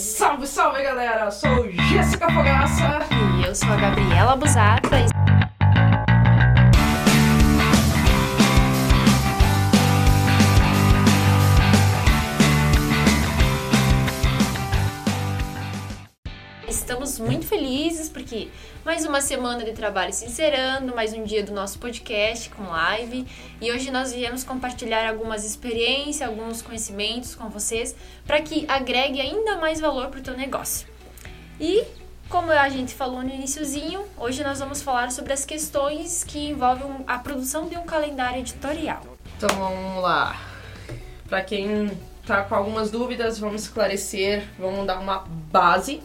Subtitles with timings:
[0.00, 1.26] Salve, salve galera!
[1.26, 3.00] Eu sou Jéssica Fogaça.
[3.38, 5.19] E eu sou a Gabriela Busata.
[17.60, 18.48] Felizes porque
[18.86, 23.26] mais uma semana de trabalho se encerrando, mais um dia do nosso podcast com live.
[23.60, 27.94] E hoje nós viemos compartilhar algumas experiências, alguns conhecimentos com vocês
[28.26, 30.88] para que agregue ainda mais valor para o teu negócio.
[31.60, 31.84] E
[32.30, 37.04] como a gente falou no iníciozinho, hoje nós vamos falar sobre as questões que envolvem
[37.06, 39.02] a produção de um calendário editorial.
[39.36, 40.34] Então vamos lá.
[41.28, 41.90] Para quem
[42.26, 46.00] tá com algumas dúvidas, vamos esclarecer, vamos dar uma base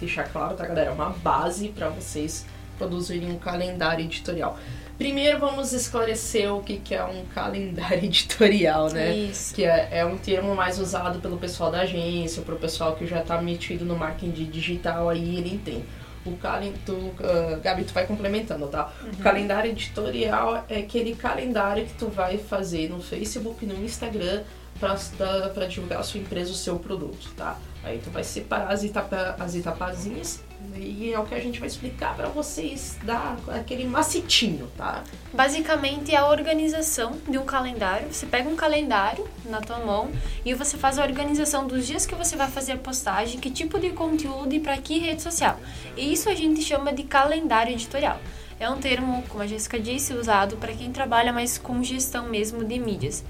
[0.00, 0.90] deixar claro, tá, galera?
[0.90, 2.46] É uma base para vocês
[2.78, 4.58] produzirem um calendário editorial.
[4.96, 9.14] Primeiro vamos esclarecer o que, que é um calendário editorial, né?
[9.14, 9.54] Isso.
[9.54, 13.20] Que é, é um termo mais usado pelo pessoal da agência, pro pessoal que já
[13.20, 15.84] está metido no marketing digital aí, ele entende.
[16.24, 18.92] O calendário, uh, Gabi, tu vai complementando, tá?
[19.02, 19.10] Uhum.
[19.12, 24.42] O calendário editorial é aquele calendário que tu vai fazer no Facebook, no Instagram,
[24.78, 27.56] para divulgar a sua empresa, o seu produto, tá?
[27.82, 30.42] Aí tu vai separar as, etapa, as etapazinhas
[30.76, 35.02] e é o que a gente vai explicar para vocês dar aquele macetinho, tá?
[35.32, 38.12] Basicamente é a organização de um calendário.
[38.12, 40.10] Você pega um calendário na tua mão
[40.44, 43.78] e você faz a organização dos dias que você vai fazer a postagem, que tipo
[43.78, 45.58] de conteúdo e para que rede social.
[45.96, 48.20] E isso a gente chama de calendário editorial.
[48.58, 52.62] É um termo, como a Jéssica disse, usado para quem trabalha mais com gestão mesmo
[52.62, 53.24] de mídias.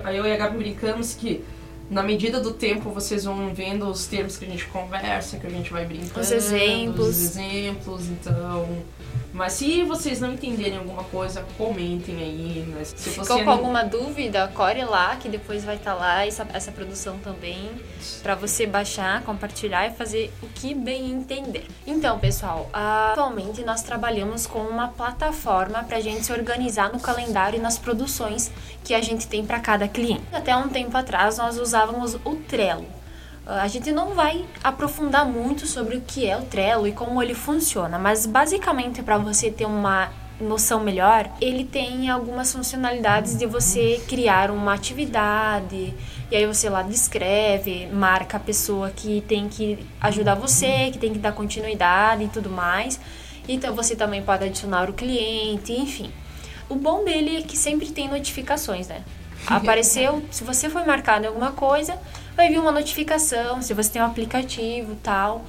[0.00, 1.42] Aí eu e a Gabi brincamos que
[1.90, 5.50] na medida do tempo vocês vão vendo os termos que a gente conversa, que a
[5.50, 6.20] gente vai brincando.
[6.20, 7.08] Os exemplos.
[7.08, 8.68] Os exemplos, então.
[9.34, 12.64] Mas se vocês não entenderem alguma coisa, comentem aí.
[12.68, 12.84] Né?
[12.84, 16.70] Se Ficou com alguma dúvida, core lá, que depois vai estar tá lá essa, essa
[16.70, 17.68] produção também,
[18.22, 21.66] para você baixar, compartilhar e fazer o que bem entender.
[21.84, 27.58] Então, pessoal, atualmente nós trabalhamos com uma plataforma para a gente se organizar no calendário
[27.58, 28.52] e nas produções
[28.84, 30.22] que a gente tem para cada cliente.
[30.32, 32.86] Até um tempo atrás nós usávamos o Trello.
[33.46, 37.34] A gente não vai aprofundar muito sobre o que é o Trello e como ele
[37.34, 40.10] funciona, mas basicamente para você ter uma
[40.40, 45.94] noção melhor, ele tem algumas funcionalidades de você criar uma atividade
[46.30, 51.12] e aí você lá descreve, marca a pessoa que tem que ajudar você, que tem
[51.12, 52.98] que dar continuidade e tudo mais.
[53.46, 56.10] Então você também pode adicionar o cliente, enfim.
[56.68, 59.02] O bom dele é que sempre tem notificações, né?
[59.46, 61.98] Apareceu, se você foi marcado em alguma coisa,
[62.36, 65.44] vai vir uma notificação, se você tem um aplicativo tal.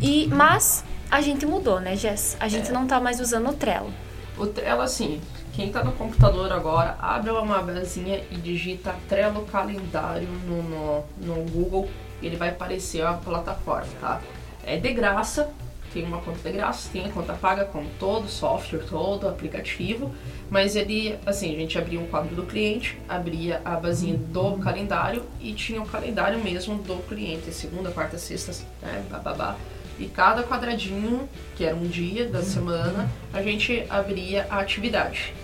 [0.00, 2.36] E, mas a gente mudou, né, Jess?
[2.38, 2.72] A gente é.
[2.72, 3.92] não tá mais usando o Trello.
[4.36, 5.20] O Trello, assim,
[5.52, 11.50] quem tá no computador agora, abre uma abazinha e digita Trello Calendário no, no, no
[11.50, 11.88] Google,
[12.22, 14.20] ele vai aparecer a plataforma, tá?
[14.64, 15.52] É de graça,
[15.92, 20.12] tem uma conta de graça, tem a conta paga como todo software, todo aplicativo,
[20.50, 25.24] mas ele, assim, a gente abria um quadro do cliente, abria a basinha do calendário
[25.40, 29.56] e tinha o calendário mesmo do cliente, segunda, quarta, sexta, né, bababá.
[29.98, 35.34] E cada quadradinho, que era um dia da semana, a gente abria a atividade,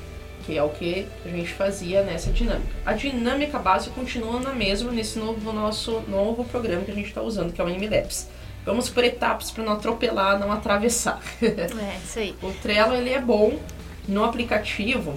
[0.45, 2.69] que é o que a gente fazia nessa dinâmica.
[2.85, 7.21] A dinâmica base continua na mesma nesse novo nosso novo programa que a gente está
[7.23, 8.29] usando, que é o MLabs.
[8.69, 11.23] Vamos por etapas para não atropelar, não atravessar.
[11.41, 12.35] É, isso aí.
[12.43, 13.59] o Trello ele é bom
[14.07, 15.17] no aplicativo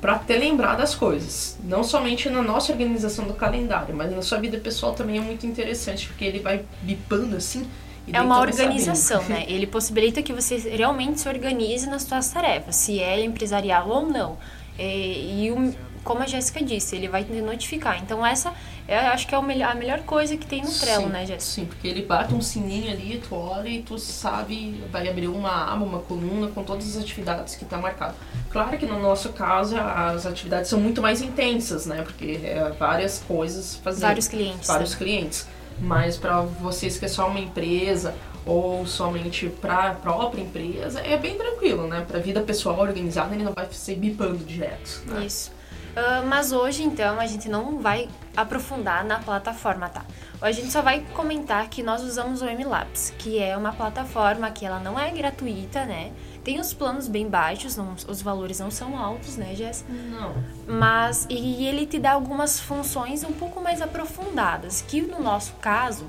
[0.00, 1.56] para ter lembrar das coisas.
[1.62, 5.46] Não somente na nossa organização do calendário, mas na sua vida pessoal também é muito
[5.46, 7.68] interessante, porque ele vai bipando assim.
[8.12, 9.44] é uma organização, né?
[9.48, 14.38] Ele possibilita que você realmente se organize nas suas tarefas, se é empresarial ou não.
[14.76, 15.72] E, e o,
[16.02, 18.02] como a Jéssica disse, ele vai te notificar.
[18.02, 18.52] Então essa
[18.88, 21.40] eu acho que é a melhor coisa que tem no Trello, sim, né, Jéssica?
[21.40, 25.70] Sim, porque ele bate um sininho ali, tu olha e tu sabe, vai abrir uma
[25.72, 28.14] aba, uma coluna com todas as atividades que está marcado.
[28.50, 32.02] Claro que no nosso caso as atividades são muito mais intensas, né?
[32.02, 34.00] Porque é várias coisas fazer.
[34.00, 34.66] Vários clientes.
[34.66, 34.96] Vários né?
[34.96, 35.46] clientes.
[35.78, 38.14] Mas para vocês que é só uma empresa
[38.46, 42.04] ou somente para a própria empresa, é bem tranquilo, né?
[42.08, 45.02] Para vida pessoal organizada, ele não vai ser bipando direto.
[45.06, 45.26] Né?
[45.26, 45.57] Isso.
[45.96, 50.04] Uh, mas hoje, então, a gente não vai aprofundar na plataforma, tá?
[50.40, 54.64] A gente só vai comentar que nós usamos o MLabs, que é uma plataforma que
[54.64, 56.12] ela não é gratuita, né?
[56.44, 59.84] Tem os planos bem baixos, não, os valores não são altos, né, Jess?
[59.88, 60.34] Não.
[60.66, 66.08] Mas, e ele te dá algumas funções um pouco mais aprofundadas, que no nosso caso,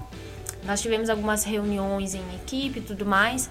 [0.63, 3.49] nós tivemos algumas reuniões em equipe e tudo mais,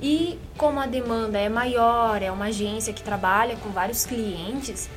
[0.00, 4.88] e como a demanda é maior, é uma agência que trabalha com vários clientes,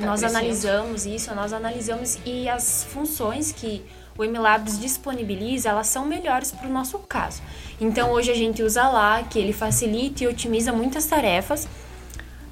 [0.00, 3.84] nós analisamos isso, nós analisamos e as funções que
[4.16, 7.42] o MLabs disponibiliza, elas são melhores para o nosso caso.
[7.80, 11.68] Então hoje a gente usa lá, que ele facilita e otimiza muitas tarefas.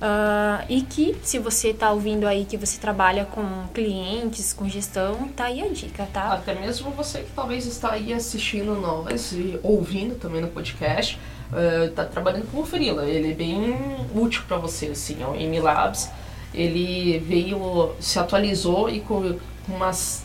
[0.03, 5.29] Uh, e que se você está ouvindo aí que você trabalha com clientes, com gestão,
[5.29, 6.33] tá aí a dica, tá?
[6.33, 11.21] Até mesmo você que talvez está aí assistindo nós e ouvindo também no podcast,
[11.89, 13.07] está uh, trabalhando como freela.
[13.07, 13.77] Ele é bem
[14.13, 16.11] útil para você, assim, o MLabs.
[16.55, 19.39] Ele veio, se atualizou e com
[19.69, 20.25] umas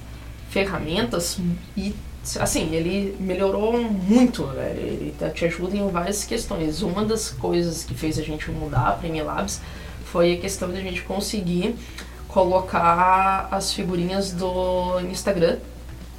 [0.50, 1.40] ferramentas
[1.76, 1.94] e
[2.40, 4.80] assim, ele melhorou muito, velho.
[4.80, 6.82] Ele tá, te ajuda em várias questões.
[6.82, 9.62] Uma das coisas que fez a gente mudar para Labs
[10.06, 11.76] foi a questão de a gente conseguir
[12.28, 15.58] colocar as figurinhas do Instagram,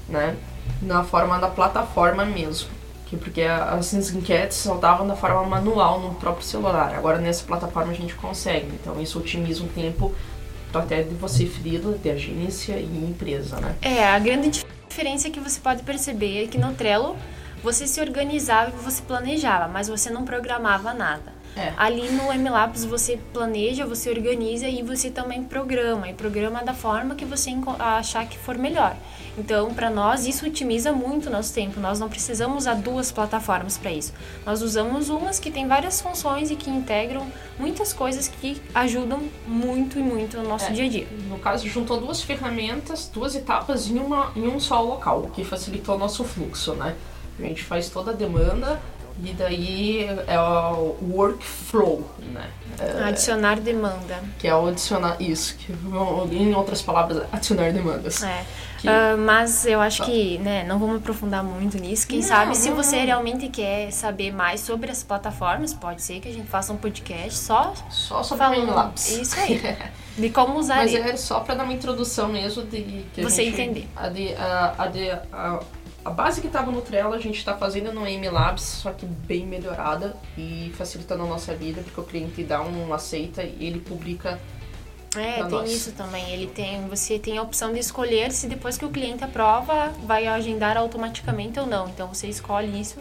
[0.08, 0.37] né,
[0.81, 2.77] na forma da plataforma mesmo.
[3.08, 6.94] Que porque as enquetes só da forma manual no próprio celular.
[6.94, 8.69] Agora nessa plataforma a gente consegue.
[8.81, 10.14] Então isso otimiza um tempo
[10.75, 13.75] até de você freela, de agência e empresa, né?
[13.81, 17.16] É, a grande diferença que você pode perceber é que no Trello
[17.62, 21.38] você se organizava e você planejava, mas você não programava nada.
[21.56, 21.72] É.
[21.76, 26.08] Ali no MLabs você planeja, você organiza e você também programa.
[26.08, 28.96] E programa da forma que você achar que for melhor.
[29.36, 31.78] Então, para nós, isso otimiza muito o nosso tempo.
[31.80, 34.12] Nós não precisamos usar duas plataformas para isso.
[34.44, 37.26] Nós usamos umas que têm várias funções e que integram
[37.58, 40.72] muitas coisas que ajudam muito e muito no nosso é.
[40.72, 41.06] dia a dia.
[41.28, 45.44] No caso, juntou duas ferramentas, duas etapas em, uma, em um só local, o que
[45.44, 46.96] facilitou o nosso fluxo, né?
[47.38, 48.80] A gente faz toda a demanda
[49.22, 52.48] e daí é o workflow, né?
[52.80, 54.22] É, adicionar demanda.
[54.38, 58.22] Que é o adicionar isso, que em outras palavras, adicionar demandas.
[58.22, 58.44] É.
[58.78, 58.86] Que...
[58.86, 62.06] Uh, mas eu acho que, né, não vamos aprofundar muito nisso.
[62.06, 63.06] Quem não, sabe, não, se você não.
[63.06, 67.36] realmente quer saber mais sobre as plataformas, pode ser que a gente faça um podcast
[67.36, 69.10] só, só sobre falando Labs.
[69.10, 69.60] Isso aí.
[70.16, 73.60] de como usar Mas é só para dar uma introdução mesmo de que você gente,
[73.60, 73.88] entender.
[73.96, 75.60] A de, a, a de a,
[76.04, 79.46] a base que estava no Trello a gente está fazendo no MLabs, só que bem
[79.46, 84.38] melhorada e facilitando a nossa vida, porque o cliente dá um aceita e ele publica
[85.16, 85.70] é, tem nós.
[85.70, 86.30] isso também.
[86.30, 90.26] Ele tem, você tem a opção de escolher se depois que o cliente aprova, vai
[90.26, 91.88] agendar automaticamente ou não.
[91.88, 92.98] Então você escolhe isso.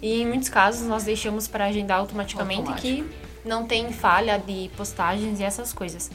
[0.00, 3.04] E em muitos casos nós deixamos para agendar automaticamente Automático.
[3.04, 6.10] que não tem falha de postagens e essas coisas.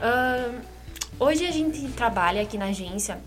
[0.00, 0.60] Uh,
[1.20, 3.20] hoje a gente trabalha aqui na agência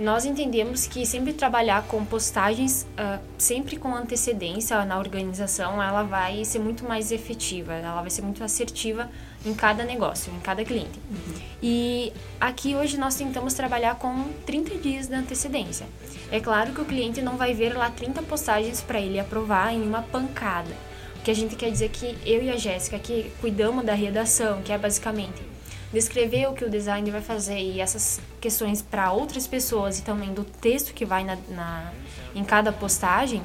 [0.00, 6.42] nós entendemos que sempre trabalhar com postagens, uh, sempre com antecedência na organização, ela vai
[6.42, 9.10] ser muito mais efetiva, ela vai ser muito assertiva
[9.44, 10.98] em cada negócio, em cada cliente.
[11.10, 11.34] Uhum.
[11.62, 15.86] E aqui hoje nós tentamos trabalhar com 30 dias de antecedência.
[16.32, 19.82] É claro que o cliente não vai ver lá 30 postagens para ele aprovar em
[19.82, 20.74] uma pancada.
[21.16, 23.92] O que a gente quer dizer é que eu e a Jéssica que cuidamos da
[23.92, 25.49] redação, que é basicamente
[25.92, 30.32] descrever o que o designer vai fazer e essas questões para outras pessoas e também
[30.32, 31.92] do texto que vai na, na,
[32.34, 33.42] em cada postagem,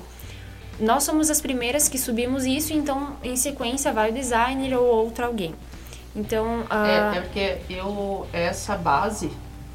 [0.80, 5.26] nós somos as primeiras que subimos isso, então em sequência vai o designer ou outro
[5.26, 5.56] alguém.
[6.16, 6.86] Então, uh...
[6.86, 9.32] é, é, porque eu essa base,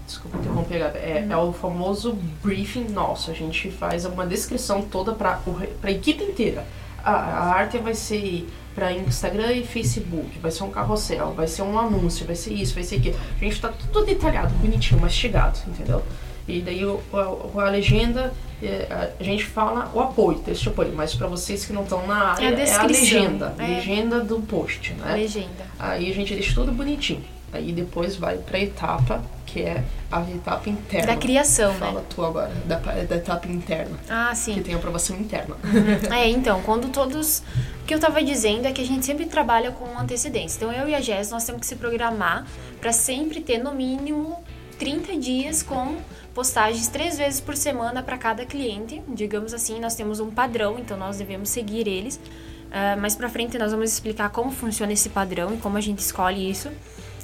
[0.07, 1.33] desculpa interromper, é, uhum.
[1.33, 3.31] é o famoso briefing nosso.
[3.31, 5.41] A gente faz uma descrição toda para
[5.83, 6.65] a equipe inteira.
[7.03, 8.49] A, a arte vai ser
[8.81, 12.75] para Instagram e Facebook, vai ser um carrossel, vai ser um anúncio, vai ser isso,
[12.75, 13.19] vai ser aquilo.
[13.39, 16.03] A gente tá tudo detalhado, bonitinho, mastigado, entendeu?
[16.49, 18.33] E daí o, a, a legenda,
[18.63, 22.07] é, a gente fala o apoio, texto de apoio, mas para vocês que não estão
[22.07, 23.67] na área, é a, é a legenda, é.
[23.67, 25.13] legenda do post, né?
[25.13, 25.67] Legenda.
[25.79, 27.23] Aí a gente deixa tudo bonitinho.
[27.53, 31.07] Aí depois vai para a etapa que é a etapa interna.
[31.09, 31.93] Da criação, Fala né?
[31.93, 33.99] Fala tu agora, da, da etapa interna.
[34.09, 34.55] Ah, sim.
[34.55, 35.57] Que tem aprovação interna.
[35.65, 36.13] Uhum.
[36.15, 37.43] é, então, quando todos...
[37.83, 40.59] O que eu tava dizendo é que a gente sempre trabalha com antecedência.
[40.59, 42.47] Então, eu e a Jess, nós temos que se programar
[42.81, 44.39] para sempre ter, no mínimo,
[44.79, 45.97] 30 dias com
[46.33, 49.03] postagens três vezes por semana para cada cliente.
[49.09, 52.21] Digamos assim, nós temos um padrão, então nós devemos seguir eles.
[52.69, 55.99] Uh, mais para frente nós vamos explicar como funciona esse padrão e como a gente
[55.99, 56.71] escolhe isso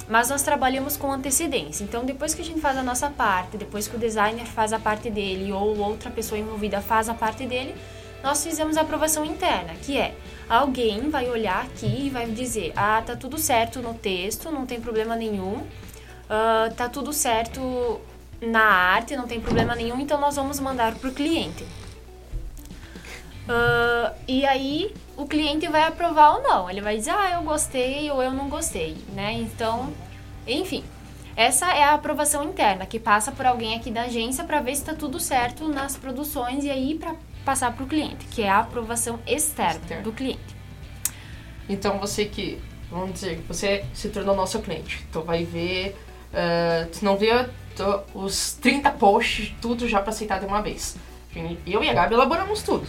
[0.07, 1.83] mas nós trabalhamos com antecedência.
[1.83, 4.79] Então, depois que a gente faz a nossa parte, depois que o designer faz a
[4.79, 7.75] parte dele ou outra pessoa envolvida faz a parte dele,
[8.23, 10.15] nós fizemos a aprovação interna, que é
[10.49, 14.81] alguém vai olhar aqui e vai dizer: ah, tá tudo certo no texto, não tem
[14.81, 18.01] problema nenhum, uh, tá tudo certo
[18.41, 21.65] na arte, não tem problema nenhum, então nós vamos mandar para o cliente.
[23.47, 26.69] Uh, e aí o cliente vai aprovar ou não.
[26.69, 29.33] Ele vai dizer, ah, eu gostei ou eu não gostei, né?
[29.33, 29.93] Então,
[30.45, 30.83] enfim.
[31.35, 34.81] Essa é a aprovação interna, que passa por alguém aqui da agência para ver se
[34.81, 38.57] está tudo certo nas produções e aí para passar para o cliente, que é a
[38.57, 40.57] aprovação externa, externa do cliente.
[41.69, 45.95] Então, você que, vamos dizer, você se tornou nosso cliente, então vai ver,
[46.33, 47.29] uh, tu não vê
[48.15, 50.97] os 30 posts, tudo já para aceitar de uma vez.
[51.67, 52.87] Eu e a Gabi elaboramos tudo.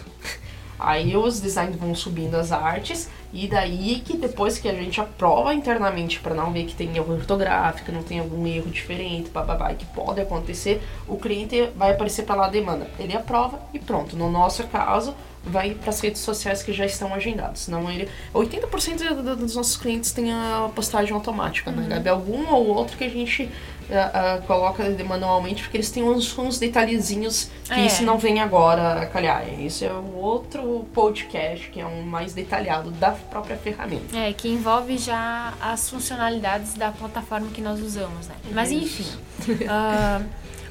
[0.78, 5.52] Aí os designers vão subindo as artes e daí que depois que a gente aprova
[5.52, 9.84] internamente para não ver que tem erro ortográfico, não tem algum erro diferente, bababá, que
[9.86, 12.88] pode acontecer, o cliente vai aparecer para lá a demanda.
[12.98, 14.16] Ele aprova e pronto.
[14.16, 17.68] No nosso caso, vai para as redes sociais que já estão agendadas.
[17.68, 21.88] Não ele 80% dos nossos clientes têm a postagem automática, né, uhum.
[21.88, 21.94] né?
[21.96, 22.08] Gabi?
[22.08, 23.50] Algum ou outro que a gente
[23.88, 27.86] uh, uh, coloca manualmente, porque eles têm uns, uns detalhezinhos que é.
[27.86, 29.48] isso não vem agora calhar.
[29.58, 34.16] Isso é um outro podcast que é um mais detalhado da própria ferramenta.
[34.16, 38.34] É, que envolve já as funcionalidades da plataforma que nós usamos, né?
[38.52, 39.04] Mas enfim.
[39.48, 40.24] uh,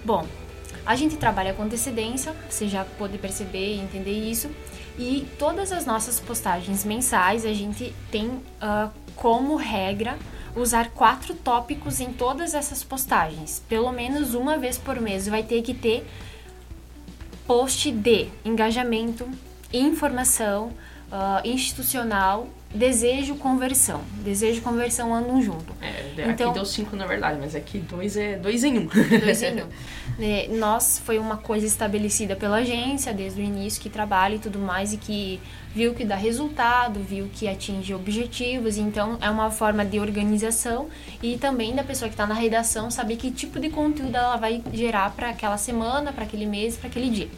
[0.04, 0.26] bom,
[0.86, 4.50] a gente trabalha com antecedência, você já pode perceber e entender isso.
[4.98, 10.18] E todas as nossas postagens mensais a gente tem uh, como regra
[10.58, 13.64] usar quatro tópicos em todas essas postagens.
[13.70, 16.06] Pelo menos uma vez por mês vai ter que ter
[17.46, 19.30] post de engajamento,
[19.72, 20.72] informação,
[21.12, 24.02] uh, institucional, desejo, conversão.
[24.24, 25.74] Desejo conversão andam junto.
[25.82, 28.86] É, então, aqui deu cinco na verdade, mas aqui dois é dois em um.
[28.86, 29.68] Dois em um.
[30.20, 34.58] É, nós foi uma coisa estabelecida pela agência desde o início que trabalha e tudo
[34.58, 35.40] mais e que
[35.76, 40.90] viu que dá resultado, viu que atinge objetivos, então é uma forma de organização
[41.22, 44.64] e também da pessoa que está na redação saber que tipo de conteúdo ela vai
[44.74, 47.30] gerar para aquela semana, para aquele mês, para aquele dia.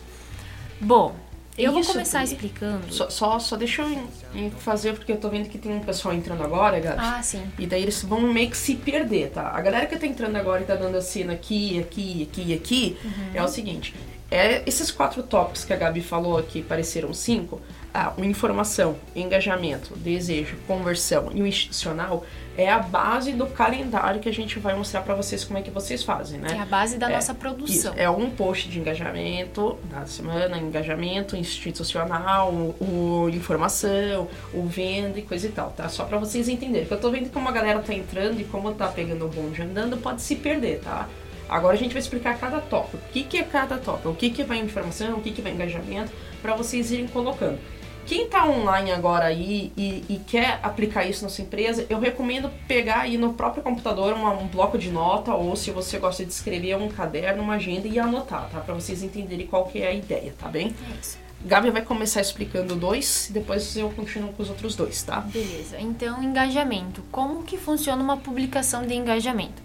[0.79, 1.13] Bom,
[1.63, 2.91] eu vou começar explicando.
[2.93, 6.43] Só, só, só, deixa eu fazer, porque eu tô vendo que tem um pessoal entrando
[6.43, 6.97] agora, Gabi.
[6.99, 7.43] Ah, sim.
[7.57, 9.49] E daí eles vão meio que se perder, tá?
[9.49, 12.97] A galera que tá entrando agora e tá dando a cena aqui, aqui, aqui, aqui,
[13.03, 13.31] uhum.
[13.33, 13.93] é o seguinte.
[14.31, 17.59] É, esses quatro tópicos que a Gabi falou aqui, pareceram cinco,
[17.93, 22.23] ah, o informação, engajamento, desejo, conversão e o institucional
[22.55, 25.71] é a base do calendário que a gente vai mostrar para vocês como é que
[25.71, 26.57] vocês fazem, né?
[26.57, 27.73] É a base da é, nossa produção.
[27.73, 35.17] Isso, é um post de engajamento da semana, engajamento institucional, o, o informação, o venda
[35.17, 35.87] e coisa e tal, tá?
[35.87, 36.85] Só para vocês entenderem.
[36.85, 39.61] Porque eu tô vendo como a galera tá entrando e como tá pegando o bonde
[39.61, 41.07] andando, pode se perder, tá?
[41.47, 42.97] Agora a gente vai explicar cada tópico.
[42.97, 44.09] O que, que é cada tópico?
[44.09, 47.57] O que, que vai informação, o que, que vai engajamento, para vocês irem colocando.
[48.09, 52.49] Quem está online agora aí e, e, quer aplicar isso na sua empresa, eu recomendo
[52.67, 56.31] pegar aí no próprio computador uma, um bloco de nota ou se você gosta de
[56.33, 58.61] escrever um caderno, uma agenda e anotar, tá?
[58.61, 60.75] Para vocês entenderem qual que é a ideia, tá bem?
[60.99, 61.19] Isso.
[61.45, 65.19] Gabi vai começar explicando dois e depois eu continuo com os outros dois, tá?
[65.19, 65.79] Beleza.
[65.79, 67.03] Então, engajamento.
[67.11, 69.61] Como que funciona uma publicação de engajamento?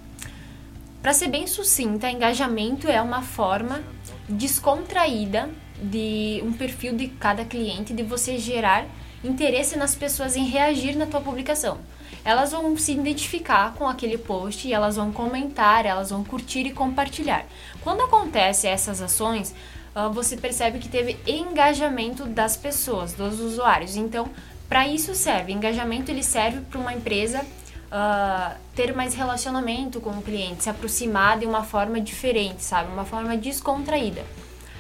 [1.01, 3.83] Para ser bem sucinta, engajamento é uma forma
[4.29, 5.49] descontraída
[5.83, 8.87] de um perfil de cada cliente, de você gerar
[9.23, 11.79] interesse nas pessoas em reagir na tua publicação.
[12.25, 17.45] Elas vão se identificar com aquele post elas vão comentar, elas vão curtir e compartilhar.
[17.83, 19.55] Quando acontece essas ações,
[19.95, 23.97] ah, você percebe que teve engajamento das pessoas, dos usuários.
[23.97, 24.29] Então,
[24.69, 25.53] para isso serve.
[25.53, 31.39] Engajamento ele serve para uma empresa uh, ter mais relacionamento com o cliente, se aproximar
[31.39, 32.91] de uma forma diferente, sabe?
[32.93, 34.25] Uma forma descontraída.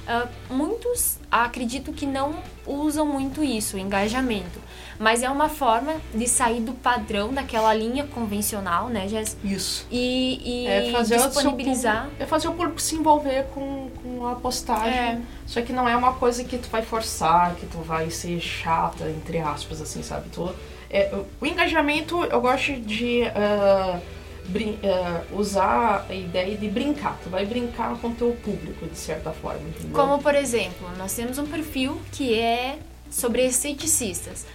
[0.07, 4.61] Uh, muitos acredito que não usam muito isso, engajamento.
[4.99, 9.37] Mas é uma forma de sair do padrão daquela linha convencional, né, Jess?
[9.43, 9.87] Isso.
[9.91, 12.03] E, e é fazer disponibilizar.
[12.03, 14.93] Público, é fazer o público se envolver com, com a postagem.
[14.93, 15.21] É.
[15.47, 19.09] Só que não é uma coisa que tu vai forçar, que tu vai ser chata,
[19.11, 20.29] entre aspas, assim, sabe?
[20.31, 20.55] Tu,
[20.91, 23.23] é, o engajamento, eu gosto de.
[23.23, 24.01] Uh,
[24.49, 27.19] uh, usar a ideia de brincar.
[27.23, 29.93] Tu vai brincar com o teu público, de certa forma, entendeu?
[29.93, 32.79] Como, por exemplo, nós temos um perfil que é
[33.11, 34.47] sobre esteticistas.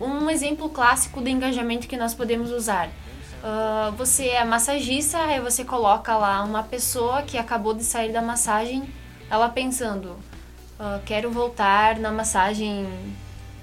[0.00, 0.24] Uhum.
[0.24, 2.88] Um exemplo clássico de engajamento que nós podemos usar.
[2.88, 8.22] Uh, você é massagista, aí você coloca lá uma pessoa que acabou de sair da
[8.22, 8.82] massagem,
[9.30, 10.16] ela pensando,
[10.80, 12.86] uh, quero voltar na massagem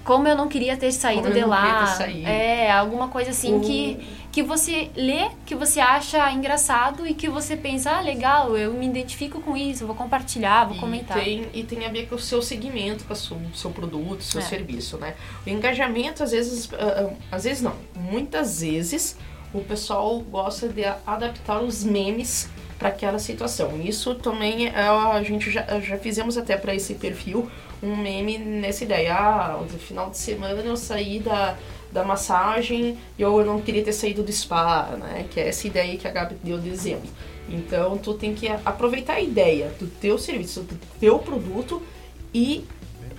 [0.03, 1.87] como eu não queria ter saído como de lá.
[1.87, 2.27] Saído.
[2.27, 7.55] É, alguma coisa assim que que você lê, que você acha engraçado e que você
[7.55, 11.23] pensa, ah, legal, eu me identifico com isso, vou compartilhar, vou e comentar.
[11.23, 14.41] Tem, e tem a ver com o seu segmento, com o seu, seu produto, seu
[14.41, 14.43] é.
[14.43, 15.13] serviço, né?
[15.45, 19.15] O engajamento, às vezes, uh, às vezes não, muitas vezes
[19.53, 22.49] o pessoal gosta de adaptar os memes
[22.79, 23.79] para aquela situação.
[23.79, 27.47] Isso também é, a gente já, já fizemos até para esse perfil
[27.83, 29.13] um meme nessa ideia.
[29.13, 31.55] Ah, no final de semana eu saí da,
[31.93, 35.25] da massagem e eu não queria ter saído do spa, né?
[35.29, 37.09] Que é essa ideia que a Gabi deu de exemplo.
[37.47, 41.81] Então, tu tem que aproveitar a ideia do teu serviço, do teu produto
[42.33, 42.65] e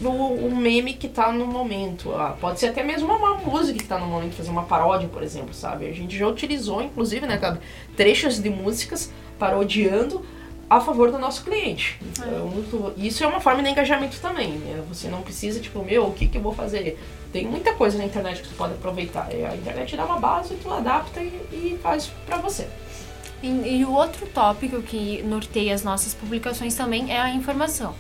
[0.01, 2.13] o, o meme que tá no momento.
[2.15, 5.23] Ah, pode ser até mesmo uma música que tá no momento, fazer uma paródia, por
[5.23, 5.87] exemplo, sabe?
[5.87, 7.61] A gente já utilizou, inclusive, né, Gabi,
[7.97, 10.25] trechos de músicas parodiando
[10.69, 11.99] a favor do nosso cliente.
[12.03, 14.53] Então, isso é uma forma de engajamento também.
[14.53, 14.83] Né?
[14.89, 16.99] Você não precisa, tipo, meu, o que, que eu vou fazer?
[17.33, 19.29] Tem muita coisa na internet que você pode aproveitar.
[19.29, 22.69] A internet dá uma base, tu adapta e, e faz para você.
[23.43, 27.95] E, e o outro tópico que norteia as nossas publicações também é a informação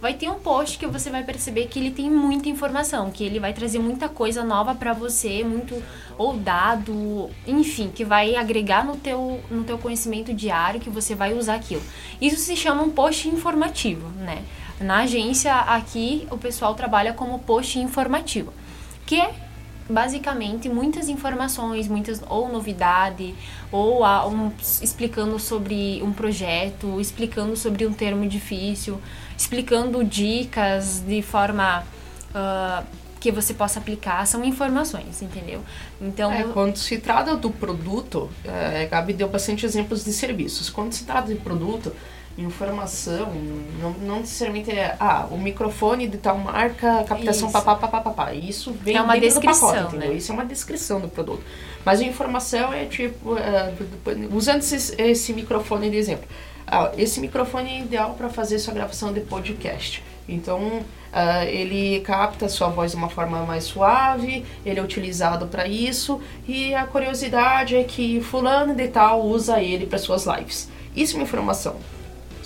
[0.00, 3.40] vai ter um post que você vai perceber que ele tem muita informação, que ele
[3.40, 5.82] vai trazer muita coisa nova para você, muito
[6.16, 11.34] ou dado, enfim, que vai agregar no teu, no teu conhecimento diário, que você vai
[11.34, 11.82] usar aquilo.
[12.20, 14.42] Isso se chama um post informativo, né?
[14.80, 18.52] Na agência aqui o pessoal trabalha como post informativo,
[19.04, 19.34] que é
[19.88, 23.34] basicamente muitas informações, muitas ou novidade,
[23.72, 24.52] ou um,
[24.82, 29.00] explicando sobre um projeto, explicando sobre um termo difícil,
[29.38, 31.84] explicando dicas de forma
[32.34, 32.84] uh,
[33.20, 35.60] que você possa aplicar, são informações, entendeu?
[36.00, 40.68] Então, é, quando se trata do produto, é, Gabi deu bastante exemplos de serviços.
[40.68, 41.92] Quando se trata de produto,
[42.36, 43.32] informação,
[43.80, 48.32] não, não necessariamente é, ah, o microfone de tal marca, captação papá, papá, papá.
[48.32, 50.10] Isso vem é uma descrição, pacote, entendeu?
[50.10, 50.16] Né?
[50.16, 51.42] Isso é uma descrição do produto.
[51.84, 53.38] Mas a informação é tipo, uh,
[54.32, 56.28] usando esse, esse microfone de exemplo.
[56.70, 60.04] Ah, esse microfone é ideal para fazer sua gravação de podcast.
[60.28, 65.46] Então, uh, ele capta a sua voz de uma forma mais suave, ele é utilizado
[65.46, 70.68] para isso, e a curiosidade é que fulano de tal usa ele para suas lives.
[70.94, 71.76] Isso é uma informação.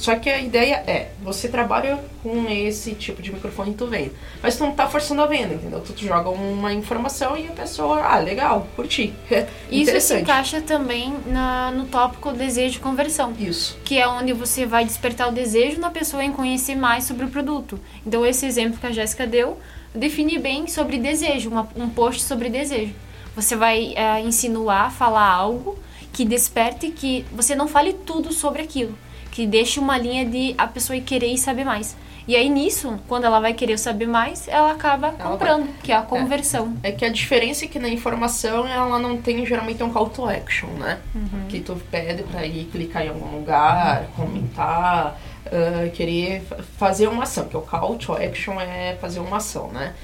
[0.03, 4.11] Só que a ideia é, você trabalha com esse tipo de microfone tu vende,
[4.43, 5.81] mas tu não tá forçando a venda, entendeu?
[5.81, 9.15] Tu, tu joga uma informação e a pessoa, ah, legal, curti.
[9.71, 13.33] Isso se encaixa também na, no tópico desejo de conversão.
[13.39, 13.79] Isso.
[13.85, 17.29] Que é onde você vai despertar o desejo na pessoa em conhecer mais sobre o
[17.29, 17.79] produto.
[18.05, 19.57] Então esse exemplo que a Jéssica deu
[19.95, 22.93] define bem sobre desejo, uma, um post sobre desejo.
[23.37, 25.79] Você vai é, insinuar, falar algo
[26.13, 28.99] que desperte que você não fale tudo sobre aquilo
[29.33, 31.97] que deixe uma linha de a pessoa querer saber mais.
[32.29, 35.75] E aí nisso, quando ela vai querer saber mais, ela acaba ela comprando, vai.
[35.83, 36.77] que é a conversão.
[36.83, 40.09] É, é, que a diferença é que na informação ela não tem geralmente um call
[40.11, 41.01] to action, né?
[41.15, 41.47] Uhum.
[41.49, 46.45] Que tu pede para ir clicar em algum lugar, comentar, uh, querer
[46.77, 49.95] fazer uma ação, que o call to action é fazer uma ação, né?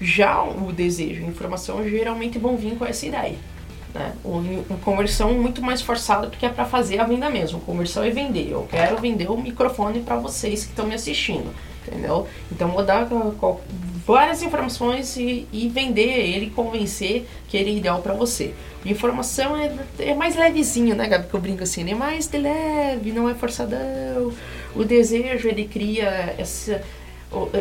[0.00, 3.36] Já o desejo e informação geralmente vão vir com essa ideia.
[3.94, 4.12] Né?
[4.84, 7.60] Conversão muito mais forçada porque é para fazer a venda mesmo.
[7.60, 8.50] Conversão é vender.
[8.50, 11.50] Eu quero vender o microfone para vocês que estão me assistindo,
[11.86, 12.26] entendeu?
[12.52, 13.08] Então vou dar
[14.06, 18.54] várias informações e, e vender ele, convencer que ele é ideal para você.
[18.84, 21.26] Informação é, é mais levezinho, né, Gabi?
[21.26, 24.32] Que eu brinco assim, é mais de leve, não é forçadão.
[24.76, 26.82] O desejo ele cria essa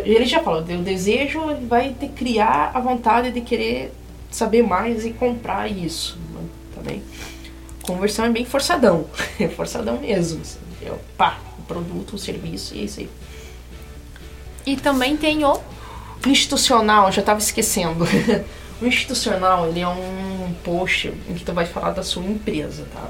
[0.06, 3.92] ele já falou, o desejo vai te criar a vontade de querer
[4.32, 6.18] saber mais e comprar isso.
[6.74, 7.02] Também.
[7.82, 9.06] Conversão é bem forçadão.
[9.40, 10.42] É forçadão mesmo.
[10.42, 13.10] Assim, eu, pá, o produto, o serviço e é isso aí.
[14.66, 15.60] E também tem o
[16.26, 18.06] institucional, já estava esquecendo.
[18.82, 23.10] o institucional, ele é um post em que tu vai falar da sua empresa, tá?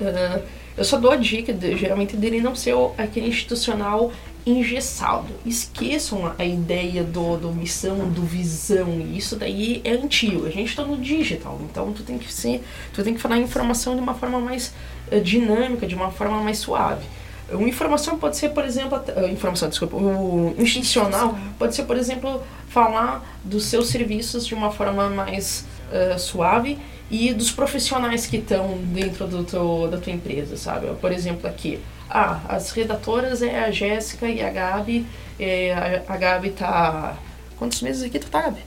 [0.00, 0.42] Uh,
[0.76, 4.12] eu só dou a dica, de, geralmente, dele não ser aquele institucional
[4.46, 5.28] engessado.
[5.44, 9.00] Esqueçam a ideia do, do missão, do visão.
[9.14, 10.46] Isso daí é antigo.
[10.46, 13.94] A gente está no digital, então tu tem que ser, tu tem que falar informação
[13.94, 14.72] de uma forma mais
[15.10, 17.04] uh, dinâmica, de uma forma mais suave.
[17.52, 22.42] Uma informação pode ser, por exemplo, uh, informação, desculpa, o institucional pode ser, por exemplo,
[22.68, 26.78] falar dos seus serviços de uma forma mais uh, suave
[27.10, 30.86] e dos profissionais que estão dentro do teu, da tua empresa, sabe?
[31.00, 35.06] Por exemplo, aqui, ah, as redatoras é a Jéssica e a Gabi.
[35.38, 37.16] É, a, a Gabi tá.
[37.56, 38.60] Quantos meses aqui tu tá, Gabi?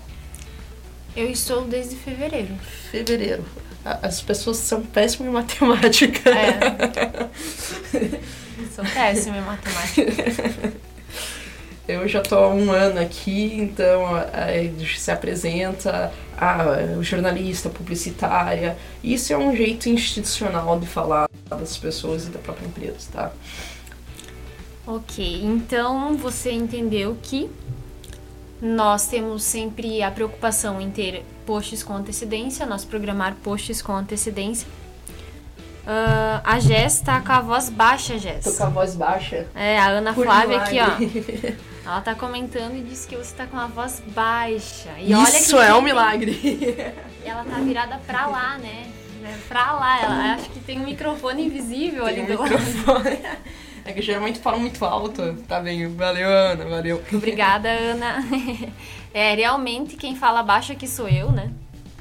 [1.16, 2.56] Eu estou desde fevereiro.
[2.90, 3.44] Fevereiro.
[3.84, 6.30] As pessoas são péssimas em matemática.
[6.30, 7.30] É.
[8.74, 10.74] sou péssima em matemática.
[11.86, 14.06] Eu já tô há um ano aqui, então
[14.96, 18.78] se apresenta a jornalista, publicitária.
[19.04, 23.32] Isso é um jeito institucional de falar das pessoas e da própria empresa, tá?
[24.86, 27.50] Ok, então você entendeu que
[28.62, 34.68] nós temos sempre a preocupação em ter posts com antecedência, nós programar posts com antecedência.
[35.84, 38.46] Uh, a Jess tá com a voz baixa, Jess.
[38.46, 39.48] Tô com a voz baixa.
[39.54, 41.54] É, a Ana Por Flávia aqui, ó.
[41.86, 44.92] Ela tá comentando e disse que você tá com uma voz baixa.
[44.98, 46.94] E Isso olha é um milagre.
[47.26, 48.93] Ela tá virada pra lá, né?
[49.48, 50.02] Pra lá.
[50.04, 53.10] Ela acho que tem um microfone invisível tem ali um do microfone.
[53.10, 53.38] lado.
[53.86, 55.36] É que geralmente fala muito alto.
[55.48, 55.88] Tá bem.
[55.94, 56.66] Valeu, Ana.
[56.66, 57.04] Valeu.
[57.12, 58.24] Obrigada, Ana.
[59.16, 61.52] É, realmente quem fala baixo aqui sou eu, né?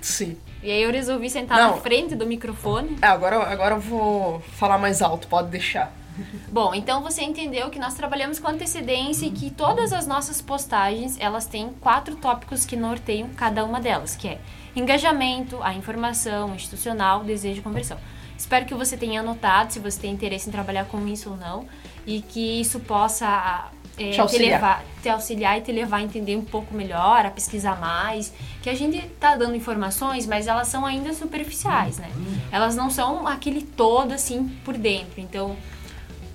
[0.01, 0.35] Sim.
[0.63, 1.73] E aí eu resolvi sentar Não.
[1.73, 2.97] na frente do microfone.
[3.03, 5.93] É, agora, agora eu vou falar mais alto, pode deixar.
[6.49, 11.17] Bom, então você entendeu que nós trabalhamos com antecedência e que todas as nossas postagens,
[11.21, 14.39] elas têm quatro tópicos que norteiam cada uma delas, que é
[14.75, 17.99] engajamento, a informação institucional, desejo e conversão.
[18.37, 21.67] Espero que você tenha anotado se você tem interesse em trabalhar com isso ou não
[22.07, 24.49] e que isso possa é, te, auxiliar.
[24.49, 28.33] Te, levar, te auxiliar e te levar a entender um pouco melhor, a pesquisar mais.
[28.63, 32.11] Que a gente tá dando informações, mas elas são ainda superficiais, né?
[32.51, 35.21] Elas não são aquele todo assim por dentro.
[35.21, 35.57] Então,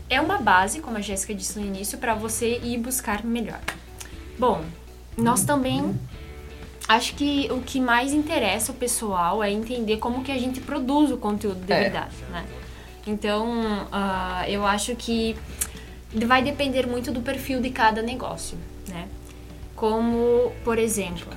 [0.09, 3.59] é uma base, como a Jéssica disse no início, para você ir buscar melhor.
[4.39, 4.63] Bom,
[5.17, 5.99] nós também
[6.87, 11.11] acho que o que mais interessa o pessoal é entender como que a gente produz
[11.11, 11.81] o conteúdo de é.
[11.81, 12.45] verdade, né?
[13.05, 13.47] Então,
[13.85, 15.35] uh, eu acho que
[16.25, 19.07] vai depender muito do perfil de cada negócio, né?
[19.75, 21.27] Como, por exemplo,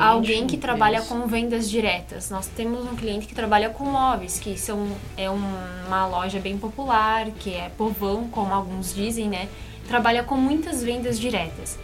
[0.00, 2.30] alguém que trabalha com vendas diretas.
[2.30, 7.26] Nós temos um cliente que trabalha com móveis, que são, é uma loja bem popular,
[7.38, 9.50] que é povão, como alguns dizem, né?
[9.86, 11.78] Trabalha com muitas vendas diretas.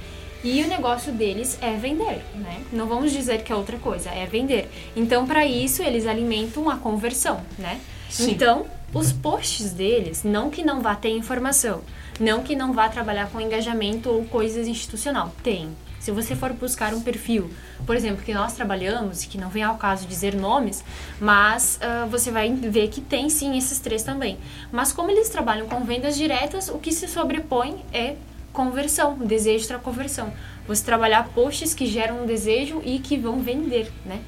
[0.46, 2.62] E o negócio deles é vender, né?
[2.72, 4.70] Não vamos dizer que é outra coisa, é vender.
[4.94, 7.80] Então, para isso, eles alimentam a conversão, né?
[8.08, 8.30] Sim.
[8.30, 11.80] Então, os posts deles, não que não vá ter informação,
[12.20, 15.68] não que não vá trabalhar com engajamento ou coisas institucional, tem.
[15.98, 17.50] Se você for buscar um perfil,
[17.84, 20.84] por exemplo, que nós trabalhamos, que não vem ao caso dizer nomes,
[21.20, 24.38] mas uh, você vai ver que tem sim esses três também.
[24.70, 28.14] Mas como eles trabalham com vendas diretas, o que se sobrepõe é
[28.56, 30.32] conversão, desejo para conversão.
[30.66, 34.20] Você trabalhar posts que geram um desejo e que vão vender, né?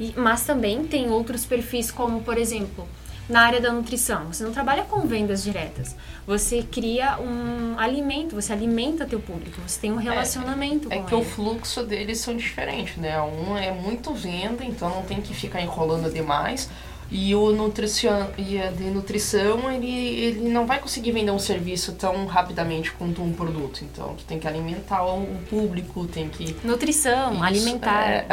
[0.00, 2.88] E, mas também tem outros perfis como, por exemplo,
[3.28, 4.32] na área da nutrição.
[4.32, 5.94] Você não trabalha com vendas diretas.
[6.26, 11.06] Você cria um alimento, você alimenta teu público, você tem um relacionamento é, com É
[11.06, 11.22] que ele.
[11.22, 13.20] o fluxo deles são diferentes, né?
[13.20, 16.68] Um é muito venda, então não tem que ficar enrolando demais.
[17.10, 21.92] E o nutrição, e a de nutrição, ele, ele não vai conseguir vender um serviço
[21.92, 23.84] tão rapidamente quanto um produto.
[23.84, 26.56] Então, tu tem que alimentar o público, tem que...
[26.64, 28.08] Nutrição, Isso, alimentar.
[28.08, 28.26] É,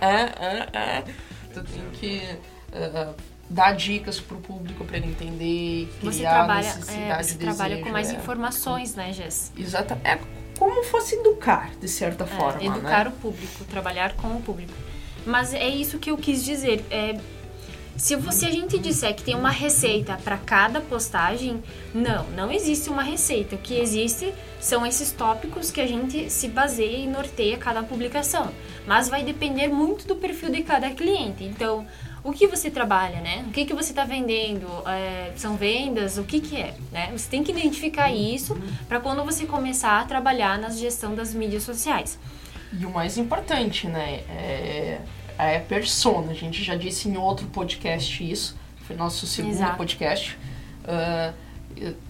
[0.00, 1.04] é, é,
[1.52, 2.22] tu tem que...
[2.72, 3.14] Uh,
[3.48, 7.82] dar dicas para o público para ele entender, criar você trabalha, necessidade, é, você trabalha
[7.82, 8.16] com mais é.
[8.16, 9.52] informações, né, Jess?
[9.56, 9.96] Exato.
[10.02, 10.18] É
[10.58, 13.10] como fosse educar, de certa é, forma, Educar né?
[13.10, 14.72] o público, trabalhar com o público.
[15.24, 16.84] Mas é isso que eu quis dizer.
[16.90, 17.18] É,
[17.96, 21.62] se você a gente disser que tem uma receita para cada postagem,
[21.94, 23.56] não, não existe uma receita.
[23.56, 28.52] O que existe são esses tópicos que a gente se baseia e norteia cada publicação.
[28.86, 31.44] Mas vai depender muito do perfil de cada cliente.
[31.44, 31.86] Então,
[32.22, 33.44] o que você trabalha, né?
[33.48, 34.66] O que, que você está vendendo?
[34.86, 36.18] É, são vendas?
[36.18, 36.74] O que, que é?
[36.92, 37.10] Né?
[37.16, 41.62] Você tem que identificar isso para quando você começar a trabalhar na gestão das mídias
[41.62, 42.18] sociais.
[42.78, 44.24] E o mais importante, né?
[44.28, 44.98] É,
[45.38, 46.32] é persona.
[46.32, 48.56] A gente já disse em outro podcast isso.
[48.86, 49.76] Foi nosso segundo Exato.
[49.76, 50.38] podcast.
[50.84, 51.34] Uh,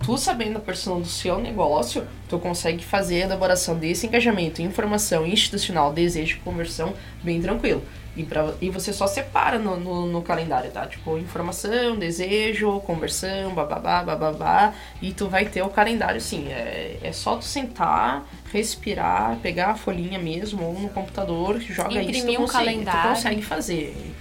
[0.04, 5.26] tu sabendo a persona do seu negócio, tu consegue fazer a elaboração desse engajamento, informação
[5.26, 7.82] institucional, desejo, conversão bem tranquilo.
[8.16, 10.87] E, pra, e você só separa no, no, no, calendário, tá?
[10.87, 14.72] Tipo, informação, desejo, conversão, bababá, bababá.
[15.02, 16.48] E tu vai ter o calendário, sim.
[16.48, 22.16] É, é só tu sentar, respirar, pegar a folhinha mesmo, ou no computador, joga Imprimir
[22.16, 23.02] isso, tu, um consegue, calendário.
[23.02, 24.14] tu consegue fazer.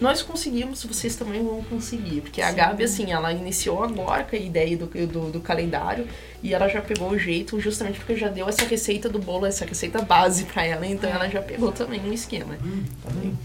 [0.00, 2.22] Nós conseguimos, vocês também vão conseguir.
[2.22, 6.08] Porque a Gabi, assim, ela iniciou agora com a ideia do, do, do, calendário
[6.42, 9.64] e ela já pegou o jeito, justamente porque já deu essa receita do bolo, essa
[9.64, 12.56] receita base pra ela, então ela já pegou também o esquema.
[13.02, 13.36] Tá bem?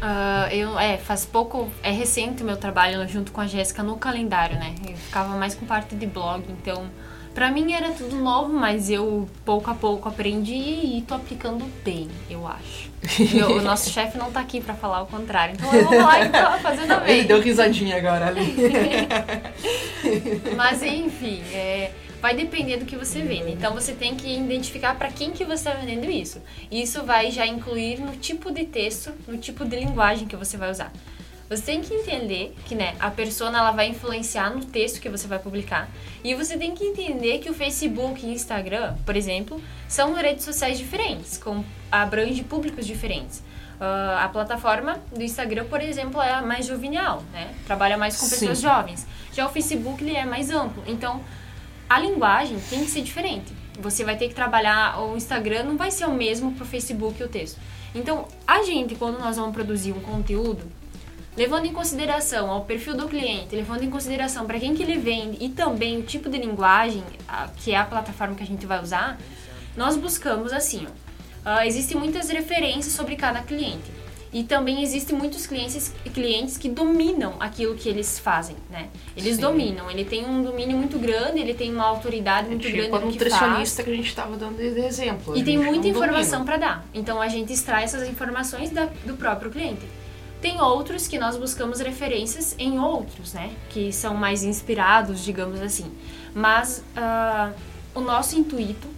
[0.00, 3.96] Uh, eu, é, faz pouco, é recente o meu trabalho junto com a Jéssica no
[3.96, 4.74] calendário, né?
[4.88, 6.90] Eu ficava mais com parte de blog, então
[7.34, 12.08] Pra mim era tudo novo, mas eu pouco a pouco aprendi e tô aplicando bem,
[12.28, 12.90] eu acho.
[13.32, 16.28] Meu, o nosso chefe não tá aqui pra falar o contrário, então eu vou falar
[16.28, 17.18] que tô fazendo bem.
[17.18, 18.56] Ei, deu risadinha agora ali.
[20.56, 23.52] mas enfim, é, vai depender do que você vende.
[23.52, 26.42] Então você tem que identificar para quem que você está vendendo isso.
[26.70, 30.70] Isso vai já incluir no tipo de texto, no tipo de linguagem que você vai
[30.70, 30.92] usar.
[31.50, 35.26] Você tem que entender que, né, a persona ela vai influenciar no texto que você
[35.26, 35.90] vai publicar.
[36.22, 40.78] E você tem que entender que o Facebook e Instagram, por exemplo, são redes sociais
[40.78, 43.40] diferentes, com abrange públicos diferentes.
[43.80, 47.52] Uh, a plataforma do Instagram, por exemplo, é mais juvenil, né?
[47.66, 48.68] Trabalha mais com pessoas Sim.
[48.68, 49.04] jovens.
[49.32, 50.84] Já o Facebook ele é mais amplo.
[50.86, 51.20] Então,
[51.88, 53.52] a linguagem tem que ser diferente.
[53.80, 57.20] Você vai ter que trabalhar o Instagram não vai ser o mesmo para o Facebook
[57.24, 57.58] o texto.
[57.92, 60.78] Então, a gente quando nós vamos produzir um conteúdo,
[61.36, 65.38] levando em consideração o perfil do cliente, levando em consideração para quem que ele vende
[65.40, 67.02] e também o tipo de linguagem,
[67.58, 69.18] que é a plataforma que a gente vai usar,
[69.76, 70.86] nós buscamos assim,
[71.46, 74.00] ó, uh, existem muitas referências sobre cada cliente.
[74.32, 78.88] E também existem muitos clientes, clientes que dominam aquilo que eles fazem, né?
[79.16, 79.40] Eles Sim.
[79.40, 83.00] dominam, ele tem um domínio muito grande, ele tem uma autoridade muito tipo grande a
[83.00, 83.84] no que nutricionista faz.
[83.84, 85.36] que a gente estava dando de exemplo.
[85.36, 86.84] E A tem muita informação para dar.
[86.94, 89.82] Então a gente extrai essas informações da- do próprio cliente.
[90.40, 93.50] Tem outros que nós buscamos referências em outros, né?
[93.68, 95.92] Que são mais inspirados, digamos assim.
[96.34, 97.52] Mas ah,
[97.94, 98.88] o nosso intuito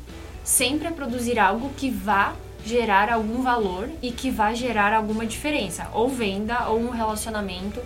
[0.45, 5.89] sempre é produzir algo que vá gerar algum valor e que vá gerar alguma diferença,
[5.93, 7.81] ou venda ou um relacionamento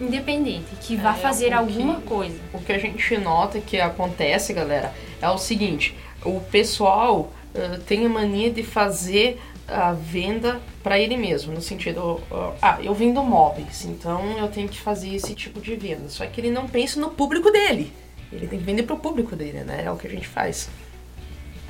[0.00, 2.38] independente, que vá É, fazer o que- alguma coisa.
[2.52, 8.04] O que a gente nota que acontece, galera, é o seguinte: o pessoal ah, tem
[8.06, 12.20] a mania de fazer a venda para ele mesmo, no sentido,
[12.60, 16.08] ah, eu vendo móveis, então eu tenho que fazer esse tipo de venda.
[16.08, 17.92] Só que ele não pensa no público dele.
[18.32, 19.84] Ele tem que vender pro público dele, né?
[19.84, 20.68] É o que a gente faz.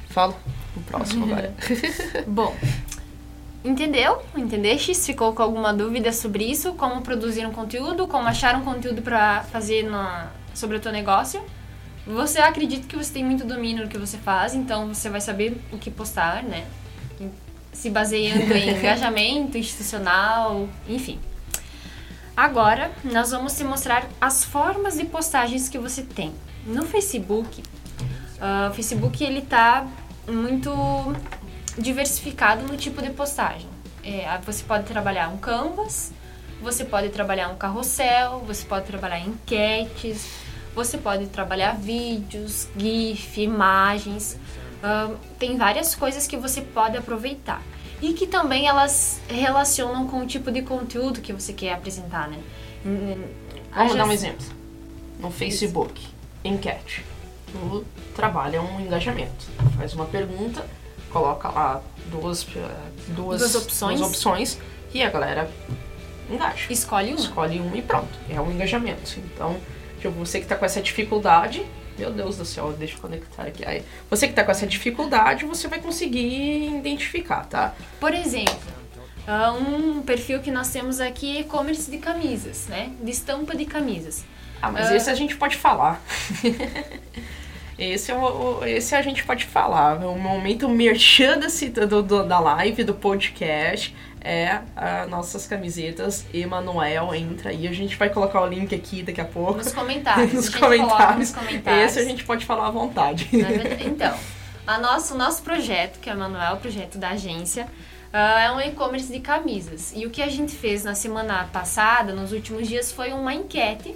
[0.08, 0.36] Fala
[0.76, 1.54] o próximo agora.
[2.26, 2.54] Bom,
[3.64, 4.22] entendeu?
[4.36, 4.94] Entendeste?
[4.94, 6.72] Ficou com alguma dúvida sobre isso?
[6.74, 8.06] Como produzir um conteúdo?
[8.06, 11.42] Como achar um conteúdo para fazer na, sobre o teu negócio?
[12.06, 15.60] Você acredita que você tem muito domínio no que você faz, então você vai saber
[15.70, 16.66] o que postar, né?
[17.72, 21.18] Se baseando em engajamento institucional, enfim.
[22.37, 26.33] Agora, nós vamos te mostrar as formas de postagens que você tem.
[26.64, 27.62] No Facebook,
[28.40, 29.87] ah, o Facebook ele tá
[30.26, 30.72] muito
[31.76, 33.68] diversificado no tipo de postagem.
[34.02, 36.12] É, você pode trabalhar um canvas,
[36.62, 40.26] você pode trabalhar um carrossel, você pode trabalhar enquetes,
[40.74, 44.38] você pode trabalhar vídeos, GIF, imagens.
[45.38, 47.62] Tem várias coisas que você pode aproveitar.
[48.03, 52.38] E que também elas relacionam com o tipo de conteúdo que você quer apresentar, né?
[53.75, 54.47] Vamos dar um exemplo.
[55.19, 56.01] No Facebook,
[56.43, 57.05] enquete.
[57.53, 59.47] Tu trabalha um engajamento.
[59.77, 60.64] Faz uma pergunta,
[61.11, 62.69] coloca lá duas, eh,
[63.09, 63.99] duas, Duas opções.
[63.99, 64.59] duas opções
[64.95, 65.51] e a galera
[66.31, 66.73] engaja.
[66.73, 67.21] Escolhe uma.
[67.21, 68.09] Escolhe um e pronto.
[68.31, 69.19] É um engajamento.
[69.19, 69.59] Então,
[70.01, 71.66] tipo, você que tá com essa dificuldade,
[72.00, 73.62] meu Deus do céu, deixa eu conectar aqui.
[73.66, 77.74] Aí, você que tá com essa dificuldade, você vai conseguir identificar, tá?
[78.00, 78.58] Por exemplo,
[79.26, 82.90] ah, um perfil que nós temos aqui é e-commerce de camisas, né?
[83.02, 84.24] De estampa de camisas.
[84.62, 84.96] Ah, mas Ah.
[84.96, 86.00] esse a gente pode falar.
[87.81, 89.97] esse, é o, esse a gente pode falar.
[90.05, 91.38] O momento merchan
[91.88, 96.27] do, do- da live, do podcast, é as nossas camisetas.
[96.33, 97.66] Emanuel entra aí.
[97.66, 99.55] A gente vai colocar o link aqui daqui a pouco.
[99.59, 100.33] Nos comentários.
[100.35, 101.19] Nos a comentários.
[101.19, 101.85] nos comentários.
[101.90, 103.29] Esse a gente pode falar à vontade.
[103.85, 104.14] Então,
[104.66, 107.66] a nosso, o nosso projeto, que é o Manuel, o projeto da agência,
[108.12, 109.93] ah, é um e-commerce de camisas.
[109.97, 113.95] E o que a gente fez na semana passada, nos últimos dias, foi uma enquete.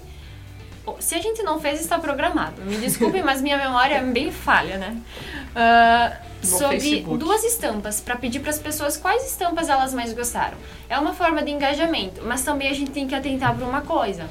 [0.99, 2.61] Se a gente não fez, está programado.
[2.61, 4.97] Me desculpem, mas minha memória é bem falha, né?
[6.43, 7.17] No sobre Facebook.
[7.17, 10.57] duas estampas, para pedir para as pessoas quais estampas elas mais gostaram.
[10.87, 14.27] É uma forma de engajamento, mas também a gente tem que atentar para uma coisa.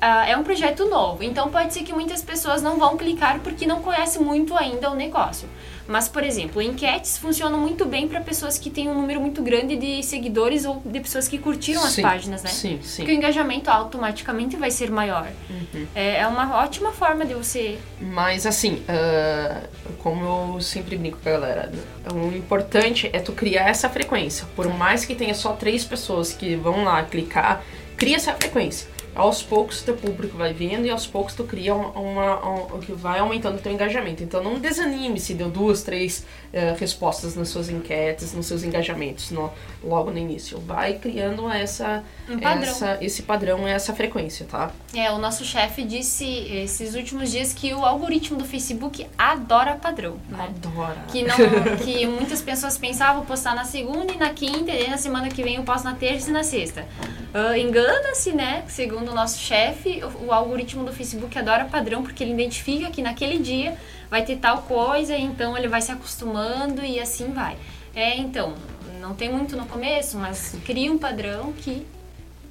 [0.00, 3.66] Ah, é um projeto novo, então pode ser que muitas pessoas não vão clicar porque
[3.66, 5.48] não conhecem muito ainda o negócio.
[5.88, 9.76] Mas, por exemplo, enquetes funcionam muito bem para pessoas que têm um número muito grande
[9.76, 12.50] de seguidores ou de pessoas que curtiram as Sim, páginas, né?
[12.50, 13.14] Sim, Porque o sim.
[13.14, 15.28] engajamento automaticamente vai ser maior.
[15.48, 15.86] Uhum.
[15.94, 17.78] É, é uma ótima forma de você.
[18.00, 19.62] Mas assim, ah,
[20.02, 21.72] como eu sempre brinco com a galera,
[22.12, 24.44] o importante é tu criar essa frequência.
[24.56, 27.62] Por mais que tenha só três pessoas que vão lá clicar,
[27.96, 28.95] cria essa frequência.
[29.16, 32.92] Aos poucos teu público vai vendo e aos poucos tu cria uma, uma- um- que
[32.92, 34.22] vai aumentando o teu engajamento.
[34.22, 39.30] Então não desanime se deu duas, três eh, respostas nas suas enquetes, nos seus engajamentos
[39.30, 39.50] no-
[39.82, 40.58] logo no início.
[40.60, 42.62] Vai criando essa, Um padrão.
[42.70, 44.70] essa- esse padrão, essa frequência, tá?
[44.94, 50.16] É, o nosso chefe disse esses últimos dias que o algoritmo do Facebook adora padrão.
[50.28, 50.38] Né?
[50.48, 50.96] Adora.
[51.08, 51.36] Que, não,
[51.84, 55.56] que muitas pessoas pensavam postar na segunda e na quinta, e na semana que vem
[55.56, 56.86] eu posto na terça e na sexta.
[57.34, 58.64] Ah, Engana-se, né?
[58.68, 63.02] Segundo o nosso chefe, o, o algoritmo do Facebook adora padrão porque ele identifica que
[63.02, 63.76] naquele dia
[64.10, 67.56] vai ter tal coisa, então ele vai se acostumando e assim vai.
[67.94, 68.54] É, então,
[69.00, 71.86] não tem muito no começo, mas cria um padrão que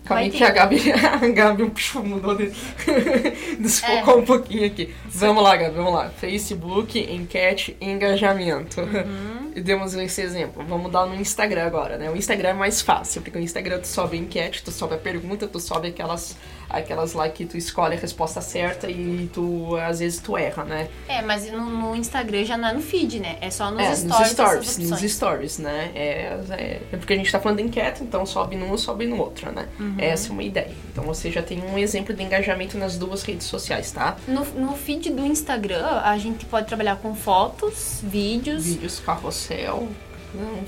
[0.05, 0.51] Calma aí que a.
[0.51, 2.51] Gabi, a Gabi puxa, mudou de...
[3.59, 4.93] desfocou um pouquinho aqui.
[5.05, 6.09] Vamos lá, Gabi, vamos lá.
[6.09, 8.81] Facebook, enquete, engajamento.
[9.55, 10.65] E demos esse exemplo.
[10.67, 12.11] Vamos dar no Instagram agora, né?
[12.11, 14.97] O Instagram é mais fácil, porque o Instagram tu sobe a enquete, tu sobe a
[14.97, 16.35] pergunta, tu sobe aquelas,
[16.69, 20.89] aquelas lá que tu escolhe a resposta certa e tu, às vezes, tu erra, né?
[21.07, 23.37] É, mas no, no Instagram já não é no feed, né?
[23.41, 24.03] É só nos é, stories.
[24.03, 25.91] nos stories, nos stories, né?
[25.95, 29.17] É, é, é porque a gente tá falando de enquete, então sobe num, sobe no
[29.17, 29.67] outro, né?
[29.79, 29.95] Uhum.
[29.97, 30.71] Essa é uma ideia.
[30.91, 34.17] Então você já tem um exemplo de engajamento nas duas redes sociais, tá?
[34.27, 39.87] No, no feed do Instagram, a gente pode trabalhar com fotos, vídeos, Vídeos, carrossel,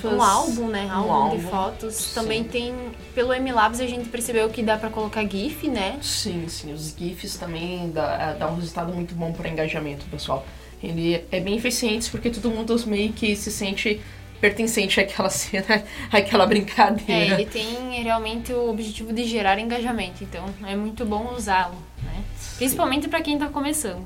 [0.06, 0.86] um álbum, né?
[0.88, 1.96] Um álbum, álbum, de fotos.
[1.96, 2.14] sim.
[2.16, 2.74] Também tem,
[3.14, 5.98] pelo MLabs a gente percebeu que dá pra colocar GIF, né?
[6.02, 6.74] Sim, sim.
[6.74, 10.46] Os GIFs também dá, dá um resultado muito bom para engajamento, pessoal.
[10.82, 14.00] Ele é bem eficiente porque todo mundo meio que se sente
[14.40, 17.34] pertencente àquela cena, àquela É, brincadeira.
[17.34, 22.24] ele tem realmente o objetivo de gerar engajamento, então é muito bom usá-lo, né?
[22.58, 24.06] Principalmente pra quem tá começando.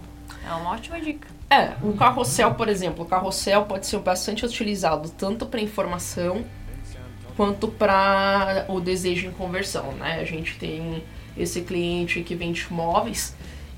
[0.50, 1.28] É uma ótima dica.
[1.52, 6.46] É, o carrossel, por exemplo, o carrossel pode ser bastante utilizado tanto para informação
[7.36, 10.22] quanto para o desejo em conversão, né?
[10.22, 11.04] A gente tem
[11.38, 13.36] esse cliente que vende móveis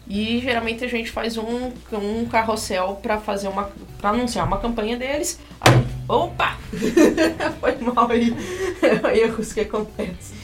[0.07, 4.95] e geralmente a gente faz um, um carrossel para fazer uma para anunciar uma campanha
[4.95, 5.39] deles.
[5.59, 6.55] Aí, opa!
[7.59, 8.36] Foi mal aí.
[9.19, 10.42] Erros que acontecem.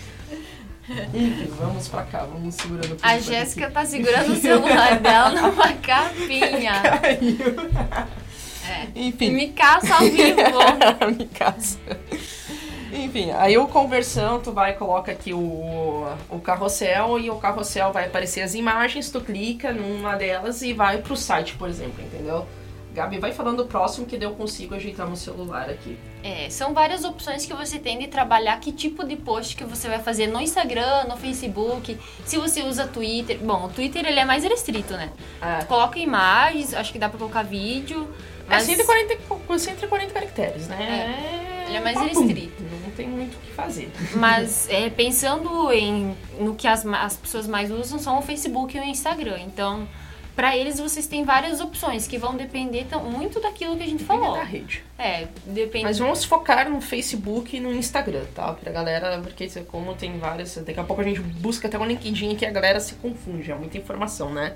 [1.14, 6.82] Enfim, vamos pra cá, vamos segurando A Jéssica tá segurando o celular dela numa capinha.
[6.82, 7.38] Caiu.
[8.68, 8.88] É.
[8.96, 9.32] Enfim.
[9.32, 10.42] Me caça ao vivo.
[11.18, 11.78] Me casa.
[12.92, 18.08] Enfim, aí o conversão, tu vai, coloca aqui o, o carrossel e o carrossel vai
[18.08, 22.48] aparecer as imagens, tu clica numa delas e vai pro site, por exemplo, entendeu?
[23.00, 25.98] Gabi, vai falando o próximo que eu consigo ajeitar no celular aqui.
[26.22, 29.88] É, são várias opções que você tem de trabalhar que tipo de post que você
[29.88, 33.38] vai fazer no Instagram, no Facebook, se você usa Twitter.
[33.40, 35.10] Bom, o Twitter ele é mais restrito, né?
[35.42, 38.06] É, Coloca imagens, acho que dá pra colocar vídeo.
[38.48, 41.64] é Mas 140, co- 140 caracteres, né?
[41.68, 42.08] Ele é mais Papum.
[42.26, 42.64] restrito.
[42.84, 43.90] Não tem muito o que fazer.
[44.16, 48.80] Mas é, pensando em no que as, as pessoas mais usam são o Facebook e
[48.82, 49.38] o Instagram.
[49.46, 49.88] Então,
[50.36, 54.04] pra eles vocês têm várias opções que vão depender tão- muito daquilo que a gente
[54.04, 54.38] Depende falou.
[54.38, 54.84] da rede.
[54.98, 55.84] É, depende.
[55.84, 58.54] Mas vamos focar no Facebook e no Instagram, tá?
[58.54, 60.56] Pra galera, porque como tem várias.
[60.58, 63.56] Daqui a pouco a gente busca até um LinkedIn que a galera se confunde, é
[63.56, 64.54] muita informação, né?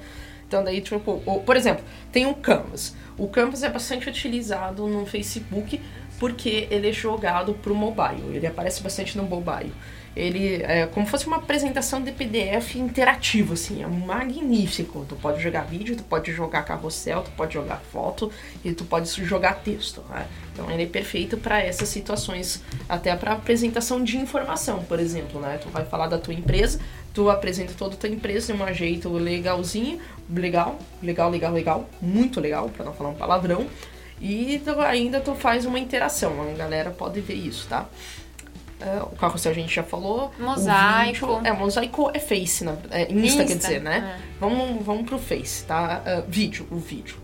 [0.47, 2.95] Então daí, tipo, o- por exemplo, tem o Canvas.
[3.17, 5.81] O Canvas é bastante utilizado no Facebook
[6.19, 8.35] porque ele é jogado pro mobile.
[8.35, 9.73] Ele aparece bastante no mobile.
[10.15, 15.05] Ele é como se fosse uma apresentação de PDF interativo, assim, é magnífico.
[15.09, 18.31] Tu pode jogar vídeo, tu pode jogar carrossel, tu pode jogar foto
[18.63, 20.03] e tu pode jogar texto.
[20.09, 20.27] Né?
[20.53, 25.57] Então ele é perfeito para essas situações, até para apresentação de informação, por exemplo, né?
[25.61, 26.79] Tu vai falar da tua empresa,
[27.11, 29.99] tu apresenta toda a tua empresa de um jeito legalzinho,
[30.29, 33.67] legal, legal, legal, legal, muito legal, para não falar um palavrão.
[34.21, 37.89] E tu, ainda tu faz uma interação, a galera pode ver isso, tá?
[38.85, 40.31] É, o carrossel a gente já falou.
[40.39, 41.27] o Mosaico.
[41.27, 44.17] vídeo- é, mosaico é Face, na, é Insta, quer Insta, dizer, né?
[44.19, 44.33] é.
[44.39, 46.01] Vamos, vamos pro Face, tá?
[46.05, 47.15] Ah, vídeo, o vídeo.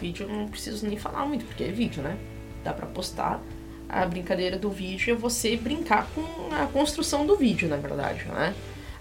[0.00, 2.16] Vídeo eu não preciso nem falar muito, porque é vídeo, né?
[2.62, 3.40] Dá pra postar.
[3.88, 6.22] A brincadeira do vídeo é você brincar com
[6.54, 8.52] a construção do vídeo, na verdade, né?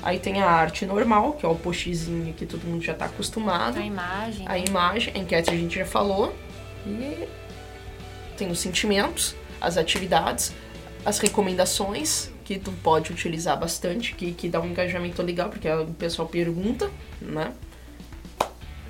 [0.03, 3.79] Aí tem a arte normal, que é o postzinho que todo mundo já tá acostumado.
[3.79, 4.45] A imagem.
[4.47, 6.35] A imagem, a enquete a gente já falou.
[6.85, 7.27] E
[8.37, 10.53] tem os sentimentos, as atividades,
[11.05, 15.87] as recomendações, que tu pode utilizar bastante, que, que dá um engajamento legal, porque o
[15.93, 16.89] pessoal pergunta,
[17.21, 17.53] né?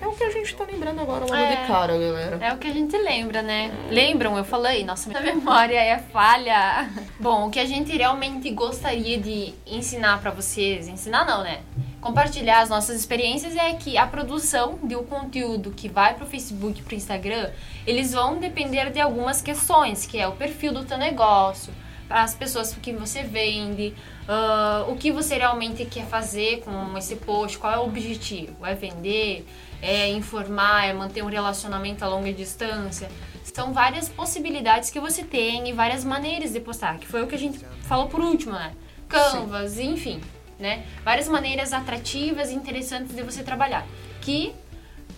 [0.02, 1.56] É o que a gente tá lembrando agora logo É.
[1.62, 2.38] de cara, galera.
[2.42, 3.72] É o que a gente lembra, né?
[3.90, 4.38] Lembram?
[4.38, 6.90] Eu falei, nossa, minha memória é falha.
[7.20, 11.62] Bom, o que a gente realmente gostaria de ensinar pra vocês, ensinar não, né?
[12.02, 16.84] Compartilhar as nossas experiências é que a produção de um conteúdo que vai pro Facebook,
[16.84, 17.50] pro Instagram,
[17.88, 21.74] eles vão depender de algumas questões, que é o perfil do teu negócio,
[22.10, 23.94] as pessoas que você vende,
[24.28, 28.66] ah, o que você realmente quer fazer com esse post, qual é o objetivo?
[28.66, 29.46] É vender?
[29.82, 30.88] É informar?
[30.88, 33.10] É manter um relacionamento a longa distância?
[33.44, 37.36] São várias possibilidades que você tem e várias maneiras de postar, que foi o que
[37.36, 38.74] a gente falou por último, né?
[39.08, 40.20] Canvas, enfim,
[40.60, 40.86] né?
[41.04, 43.86] Várias maneiras atrativas e interessantes de você trabalhar.
[44.22, 44.54] Que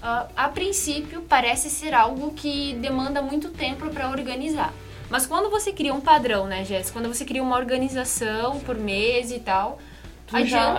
[0.02, 4.74] ah, a princípio parece ser algo que demanda muito tempo para organizar.
[5.10, 7.00] Mas quando você cria um padrão, né, Jéssica?
[7.00, 9.80] Quando você cria uma organização por mês e tal,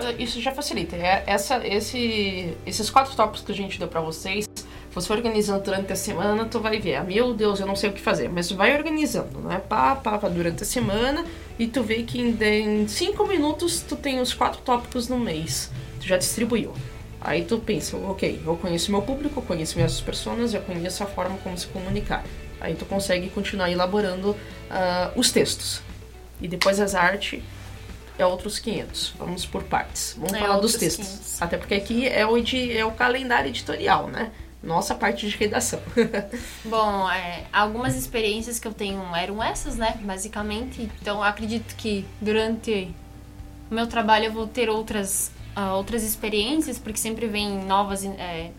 [0.02, 0.96] já- isso já facilita.
[0.96, 4.46] É, essa, esse, esses quatro tópicos que a gente deu pra vocês,
[4.92, 6.96] você organizando durante a semana, tu vai ver.
[6.96, 8.28] Ah, meu Deus, eu não sei o que fazer.
[8.28, 9.62] Mas tu vai organizando, né?
[9.68, 11.24] Pá, pá, pá, durante a semana.
[11.58, 12.36] E tu vê que em,
[12.82, 15.70] em cinco minutos tu tem os quatro tópicos no mês.
[16.00, 16.72] Tu já distribuiu.
[17.20, 21.06] Aí tu pensa, ok, eu conheço meu público, eu conheço minhas pessoas, eu conheço a
[21.06, 22.24] forma como se comunicar.
[22.60, 24.36] Aí tu consegue continuar elaborando
[24.70, 25.80] ah, os textos.
[26.40, 27.42] E depois as artes
[28.18, 29.14] é outros 500.
[29.18, 30.14] Vamos por partes.
[30.16, 31.06] Vamos É, falar dos textos.
[31.06, 31.42] 500.
[31.42, 34.30] Até porque aqui é o, é o calendário editorial, né?
[34.60, 35.80] Nossa parte de redação.
[36.64, 39.96] Bom, é, algumas experiências que eu tenho eram essas, né?
[40.00, 40.90] Basicamente.
[41.00, 42.92] Então, acredito que durante
[43.70, 48.50] o meu trabalho eu vou ter outras, ah, outras experiências, porque sempre vem novas, é,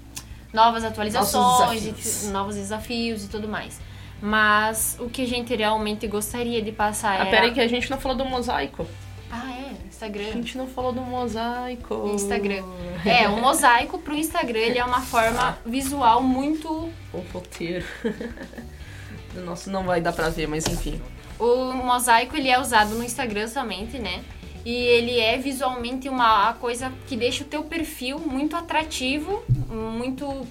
[0.54, 2.24] novas atualizações, desafios.
[2.24, 3.78] e, novos desafios e tudo mais.
[4.22, 7.32] Mas o que a gente realmente gostaria de passar Ah, é.
[7.32, 8.86] pera aí que a gente não falou do mosaico.
[9.32, 10.32] Ah, é, A Instagram.
[10.34, 12.12] gente não falou do mosaico.
[12.14, 12.64] Instagram.
[13.06, 16.68] É, o mosaico pro Instagram ele é uma forma visual muito.
[17.14, 17.86] O roteiro.
[19.46, 21.02] Nossa, não vai dar pra ver, mas enfim.
[21.40, 24.22] O mosaico ele é usado no Instagram somente, né?
[24.66, 30.46] E ele é visualmente uma coisa que deixa o teu perfil muito atrativo, muito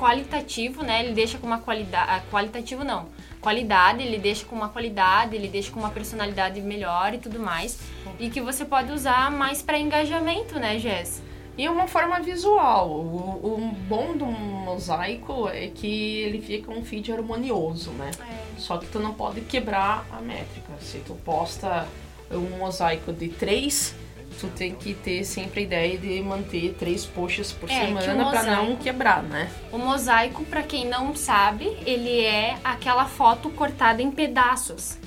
[0.00, 1.04] qualitativo, né?
[1.04, 2.24] Ele deixa com uma qualidade.
[2.30, 3.08] Qualitativo não.
[3.40, 7.78] Qualidade, ele deixa com uma qualidade, ele deixa com uma personalidade melhor e tudo mais.
[8.18, 11.22] E que você pode usar mais para engajamento, né, Jess?
[11.58, 12.88] E uma forma visual.
[12.90, 18.10] O, o bom do mosaico é que ele fica um feed harmonioso, né?
[18.56, 20.72] Só que tu não pode quebrar a métrica.
[20.80, 21.86] Se tu posta
[22.30, 23.94] um mosaico de três,
[24.38, 28.30] tu tem que ter sempre a ideia de manter três posts por É, que semana
[28.30, 29.50] pra não quebrar, né?
[29.72, 34.98] O mosaico, pra quem não sabe, ele é aquela foto cortada em pedaços.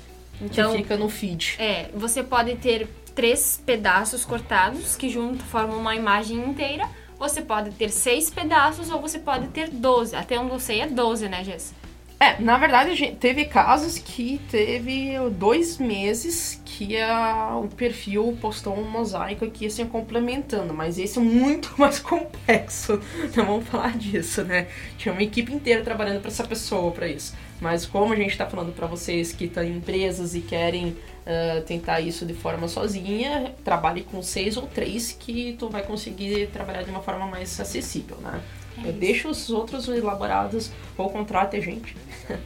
[0.41, 1.55] Então, que fica no feed.
[1.59, 6.89] é, você pode ter três pedaços cortados que junto formam uma imagem inteira.
[7.17, 10.15] Você pode ter seis pedaços ou você pode ter 12.
[10.15, 11.73] Até onde eu sei é 12, né, Jess?
[12.19, 18.77] É, na verdade, gente- teve casos que teve dois meses que a- o perfil postou
[18.79, 22.99] um mosaico aqui assim complementando, mas esse é muito mais complexo.
[23.35, 24.67] Não vamos falar disso, né?
[24.97, 27.35] Tinha uma equipe inteira trabalhando para essa pessoa para isso.
[27.59, 30.95] Mas como a gente tá falando para vocês que estão em empresas e querem
[31.25, 36.47] ah, tentar isso de forma sozinha, trabalhe com seis ou três que tu vai conseguir
[36.53, 38.41] trabalhar de uma forma mais acessível, né?
[38.83, 41.95] Eu deixo os outros elaborados ou contrate a gente.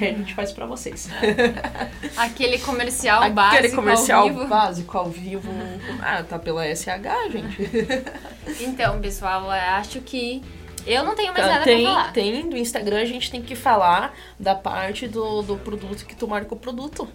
[0.00, 1.08] Aí a gente faz pra vocês.
[2.16, 4.46] Aquele comercial básico Aquele comercial ao vivo.
[4.46, 5.50] básico ao vivo.
[6.00, 7.70] Ah, tá pela SH, gente.
[8.60, 10.42] Então, pessoal, eu acho que
[10.84, 12.12] eu não tenho mais nada tem, pra falar.
[12.12, 16.26] tem do Instagram, a gente tem que falar da parte do, do produto que tu
[16.26, 17.08] marca o produto.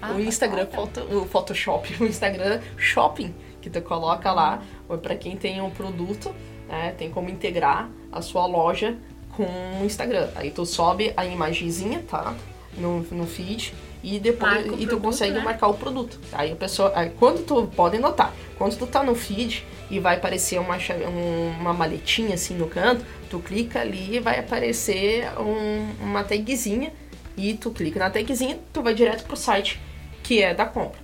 [0.00, 0.76] Ah, o Instagram, tá, tá.
[0.76, 4.62] foto, o Photoshop, o Instagram Shopping, que tu coloca lá,
[4.92, 6.34] ou pra quem tem um produto,
[6.68, 8.96] né, tem como integrar a sua loja
[9.36, 9.44] com
[9.80, 10.28] o Instagram.
[10.34, 12.34] Aí tu sobe a imagenzinha, tá?
[12.76, 15.40] No, no feed e depois e tu produto, consegue né?
[15.44, 16.18] marcar o produto.
[16.32, 20.16] Aí a pessoa, aí, quando tu podem notar, quando tu tá no feed e vai
[20.16, 20.76] aparecer uma
[21.08, 26.92] um- uma maletinha assim no canto, tu clica ali e vai aparecer um- uma tagzinha
[27.36, 29.78] e tu clica na tagzinha, tu vai direto pro site
[30.22, 30.98] que é da compra.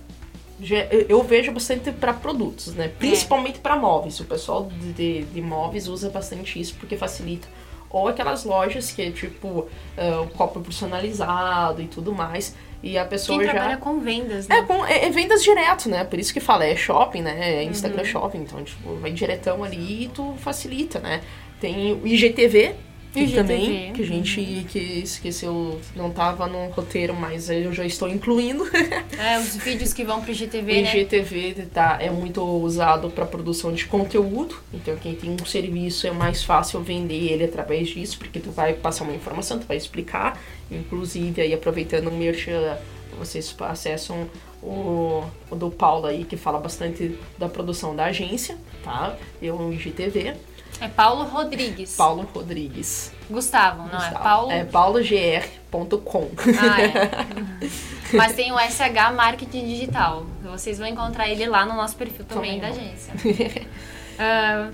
[0.61, 2.91] Eu- vejo bastante para produtos, né?
[2.99, 4.19] Principalmente para móveis.
[4.19, 7.47] O pessoal de, de, móveis usa bastante isso porque facilita.
[7.89, 12.55] Ou aquelas lojas que é tipo o copo personalizado e tudo mais.
[12.81, 13.53] E a pessoa Quem já.
[13.53, 14.67] trabalha com vendas, É, né?
[14.67, 16.03] com, é, é vendas direto, né?
[16.05, 17.61] Por isso que fala, é shopping, né?
[17.61, 17.71] É Uhum.
[17.71, 18.37] Instagram shopping.
[18.39, 21.21] Então, tipo, vai diretão ali e tu facilita, né?
[21.59, 22.75] Tem o IGTV,
[23.15, 28.07] IGTV, também, que a gente que esqueceu, não tava no roteiro, mas eu já estou
[28.09, 28.65] incluindo.
[29.19, 30.95] É, os vídeos que vão pro O GTV, né?
[30.95, 36.11] IGTV tá, é muito usado para produção de conteúdo, então quem tem um serviço é
[36.11, 40.39] mais fácil vender ele através disso, porque tu vai passar uma informação, tu vai explicar,
[40.71, 42.77] inclusive aí aproveitando o merchan,
[43.17, 44.29] vocês acessam
[44.63, 49.17] o, o do Paulo aí, que fala bastante da produção da agência, tá?
[49.41, 50.35] Eu no IGTV,
[50.81, 51.95] É Paulo Rodrigues.
[51.95, 53.11] Paulo Rodrigues.
[53.29, 54.03] Gustavo, não é?
[54.05, 54.23] Gustavo.
[54.23, 54.51] Paulo.
[54.51, 56.29] É paulogr.com.
[56.59, 57.65] Ah, é.
[58.15, 60.25] Mas tem o SH Marketing Digital.
[60.43, 62.75] Vocês vão encontrar ele lá no nosso perfil também, Também.
[62.75, 63.13] da agência.
[64.21, 64.69] Ah,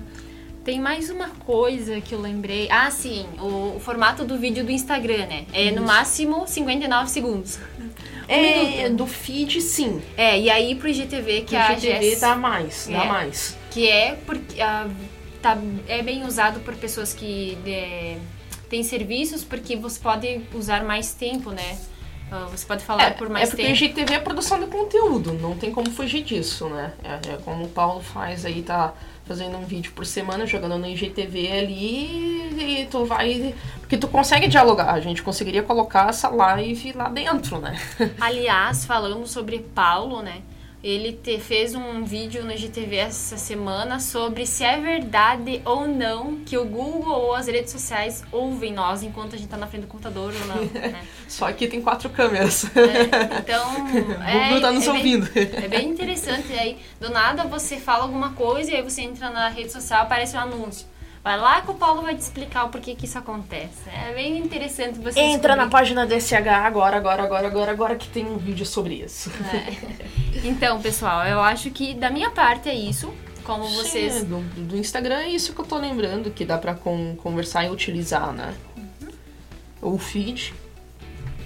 [0.64, 2.66] tem mais uma coisa que eu lembrei.
[2.68, 5.46] Ah, sim, o, o formato do vídeo do Instagram, né?
[5.52, 7.60] É no máximo 59 segundos.
[8.26, 10.02] É, do feed, sim.
[10.16, 13.06] É, e aí pro IGTV, que o a IGTV Jess, dá mais, dá É.
[13.06, 13.56] mais.
[13.70, 14.88] que é porque ah,
[15.46, 18.18] tá, é bem usado por pessoas que é,
[18.68, 21.78] têm serviços, porque você pode usar mais tempo, né?
[22.30, 23.80] Ah, você pode falar É, por mais é porque tempo.
[23.80, 26.92] o IGTV é produção de conteúdo, não tem como fugir disso, né?
[27.04, 28.92] É, é como o Paulo faz aí, tá
[29.24, 33.54] fazendo um vídeo por semana, jogando no IGTV ali e tu vai...
[33.78, 37.80] Porque tu consegue dialogar, a gente conseguiria colocar essa live lá dentro, né?
[38.20, 40.42] Aliás, falando sobre Paulo, né?
[40.84, 46.36] Ele te- fez um vídeo no GTV essa semana sobre se é verdade ou não
[46.44, 49.82] que o Google ou as redes sociais ouvem nós enquanto a gente tá na frente
[49.82, 50.56] do computador ou não.
[50.86, 51.02] Né?
[51.26, 52.66] Só que tem quatro câmeras.
[52.76, 53.86] É, então.
[53.86, 53.88] O
[54.44, 55.30] Google tá nos é bem- ouvindo.
[55.64, 56.52] É bem interessante.
[56.52, 60.36] Aí, do nada, você fala alguma coisa e aí você entra na rede social aparece
[60.36, 60.86] um anúncio.
[61.26, 63.90] Vai lá que o Paulo vai te explicar o porquê que isso acontece.
[63.92, 65.70] É bem interessante você Entra na descobrir.
[65.72, 66.32] página do SH
[66.64, 69.28] agora, agora, agora, agora, agora que tem um vídeo sobre isso.
[69.52, 70.46] É.
[70.46, 73.12] Então, pessoal, eu acho que da minha parte é isso.
[73.42, 74.12] Como vocês.
[74.12, 77.64] Sim, do, do Instagram é isso que eu tô lembrando, que dá pra con- conversar
[77.64, 78.54] e utilizar, né?
[79.82, 79.94] Uhum.
[79.94, 80.54] O feed.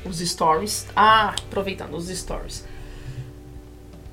[0.05, 0.87] os stories.
[0.95, 2.66] Ah, aproveitando os stories.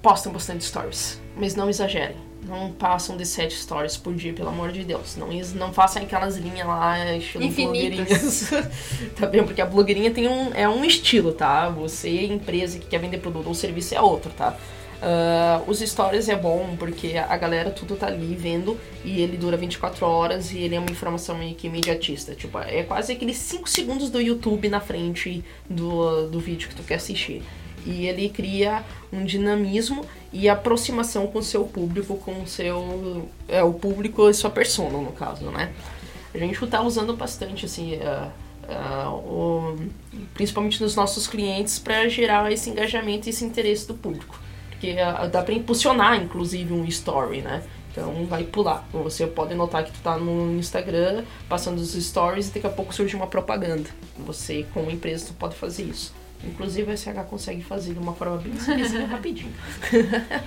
[0.02, 2.16] Postam bastante stories, mas não exagerem.
[2.44, 5.16] Não passam de 7 stories por dia, pelo amor de Deus.
[5.16, 8.52] Não, não façam aquelas linhas lá, estilo blogueirinhas.
[9.20, 9.44] tá bem?
[9.44, 11.70] Porque a blogueirinha tem um, é um estilo, tá?
[11.70, 14.56] Você, empresa que quer vender produto ou serviço, é outro, tá?
[14.98, 19.56] Uh, os stories é bom porque a galera tudo tá ali vendo e ele dura
[19.56, 22.34] 24 horas e ele é uma informação meio que imediatista.
[22.34, 26.82] Tipo, é quase aqueles 5 segundos do YouTube na frente do, do vídeo que tu
[26.82, 27.44] quer assistir.
[27.88, 28.84] E ele cria
[29.14, 33.30] um dinamismo e aproximação com o seu público, com o seu.
[33.48, 35.72] É, o público e sua persona, no caso, né?
[36.36, 37.96] A gente tá usando bastante, assim.
[37.96, 38.30] Uh,
[38.68, 39.78] uh, o,
[40.34, 44.38] principalmente nos nossos clientes, para gerar esse engajamento e esse interesse do público.
[44.70, 47.64] Porque uh, dá para impulsionar, inclusive, um story, né?
[47.90, 48.86] Então vai pular.
[48.92, 52.94] Você pode notar que tu tá no Instagram passando os stories e daqui a pouco
[52.94, 53.90] surge uma propaganda.
[54.20, 56.14] Você, como empresa, tu pode fazer isso.
[56.44, 59.54] Inclusive a SH consegue fazer de uma forma bem simples rapidinho.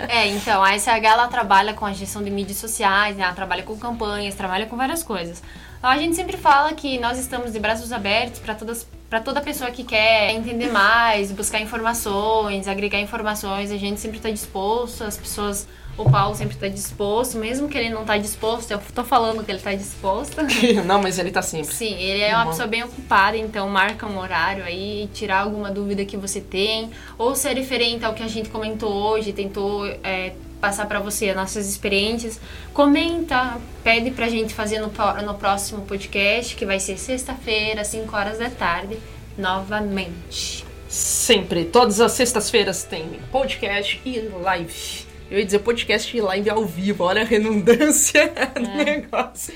[0.09, 3.24] É, então, a SH ela trabalha com a gestão de mídias sociais, né?
[3.24, 5.43] ela trabalha com campanhas, trabalha com várias coisas.
[5.83, 9.72] A gente sempre fala que nós estamos de braços abertos para todas para toda pessoa
[9.72, 15.66] que quer entender mais, buscar informações, agregar informações, a gente sempre está disposto, as pessoas
[15.99, 19.51] o Paulo sempre está disposto, mesmo que ele não está disposto, eu tô falando que
[19.51, 20.37] ele está disposto.
[20.87, 21.74] não, mas ele está sempre.
[21.74, 26.05] Sim, ele é uma pessoa bem ocupada, então marca um horário aí, tirar alguma dúvida
[26.05, 30.33] que você tem, ou se é referente ao que a gente comentou hoje, tentou é,
[30.61, 32.41] passar para você as nossas experiências,
[32.73, 34.93] comenta, pede pra gente fazer no,
[35.25, 38.99] no próximo podcast, que vai ser sexta-feira, 5 horas da tarde,
[39.37, 40.65] novamente.
[40.89, 45.07] Sempre, todas as sextas-feiras tem podcast e live.
[45.31, 48.47] Eu ia dizer podcast e live ao vivo, olha a redundância é.
[48.47, 49.55] do negócio.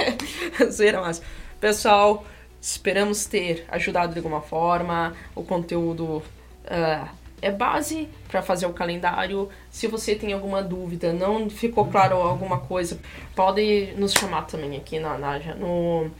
[0.70, 1.22] Zoeira, mas.
[1.58, 2.26] Pessoal,
[2.60, 5.14] esperamos ter ajudado de alguma forma.
[5.34, 6.22] O conteúdo
[6.66, 7.08] uh,
[7.40, 9.48] é base para fazer o calendário.
[9.78, 12.98] Se você tem alguma dúvida, não ficou claro alguma coisa,
[13.36, 16.10] pode nos chamar também aqui na, na no,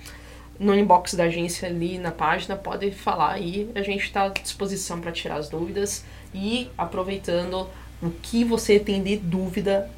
[0.61, 3.69] no inbox da agência ali na página, pode falar aí.
[3.75, 7.69] A gente está à disposição para tirar as dúvidas e aproveitando
[8.01, 9.91] o que você tem de dúvida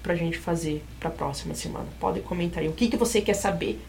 [0.00, 1.86] pra gente fazer pra próxima semana.
[1.98, 3.80] Pode comentar aí o que, que você quer saber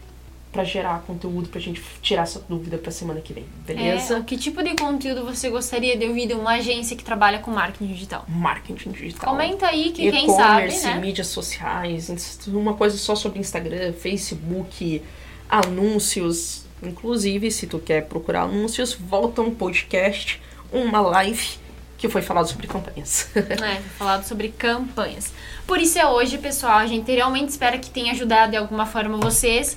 [0.52, 4.18] para gerar conteúdo pra gente tirar essa dúvida pra semana que vem, beleza?
[4.18, 7.50] É, que tipo de conteúdo você gostaria de ouvir de uma agência que trabalha com
[7.52, 8.24] marketing digital?
[8.28, 9.30] Marketing digital.
[9.30, 10.94] Comenta aí que quem sabe, né?
[10.96, 15.02] mídias sociais, uma coisa só sobre Instagram, Facebook,
[15.48, 16.64] anúncios.
[16.82, 20.40] Inclusive, se tu quer procurar anúncios, volta um podcast,
[20.72, 21.60] uma live
[22.00, 23.28] que foi falado sobre campanhas.
[23.36, 25.30] é, falado sobre campanhas.
[25.66, 26.78] Por isso é hoje, pessoal.
[26.78, 29.76] A gente realmente espera que tenha ajudado de alguma forma vocês.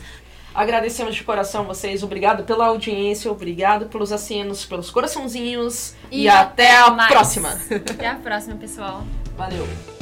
[0.54, 2.04] Agradecemos de coração vocês.
[2.04, 5.96] Obrigado pela audiência, obrigado pelos acenos, pelos coraçãozinhos.
[6.12, 7.12] E, e até a mais.
[7.12, 7.50] próxima.
[7.90, 9.04] Até a próxima, pessoal.
[9.36, 9.93] Valeu.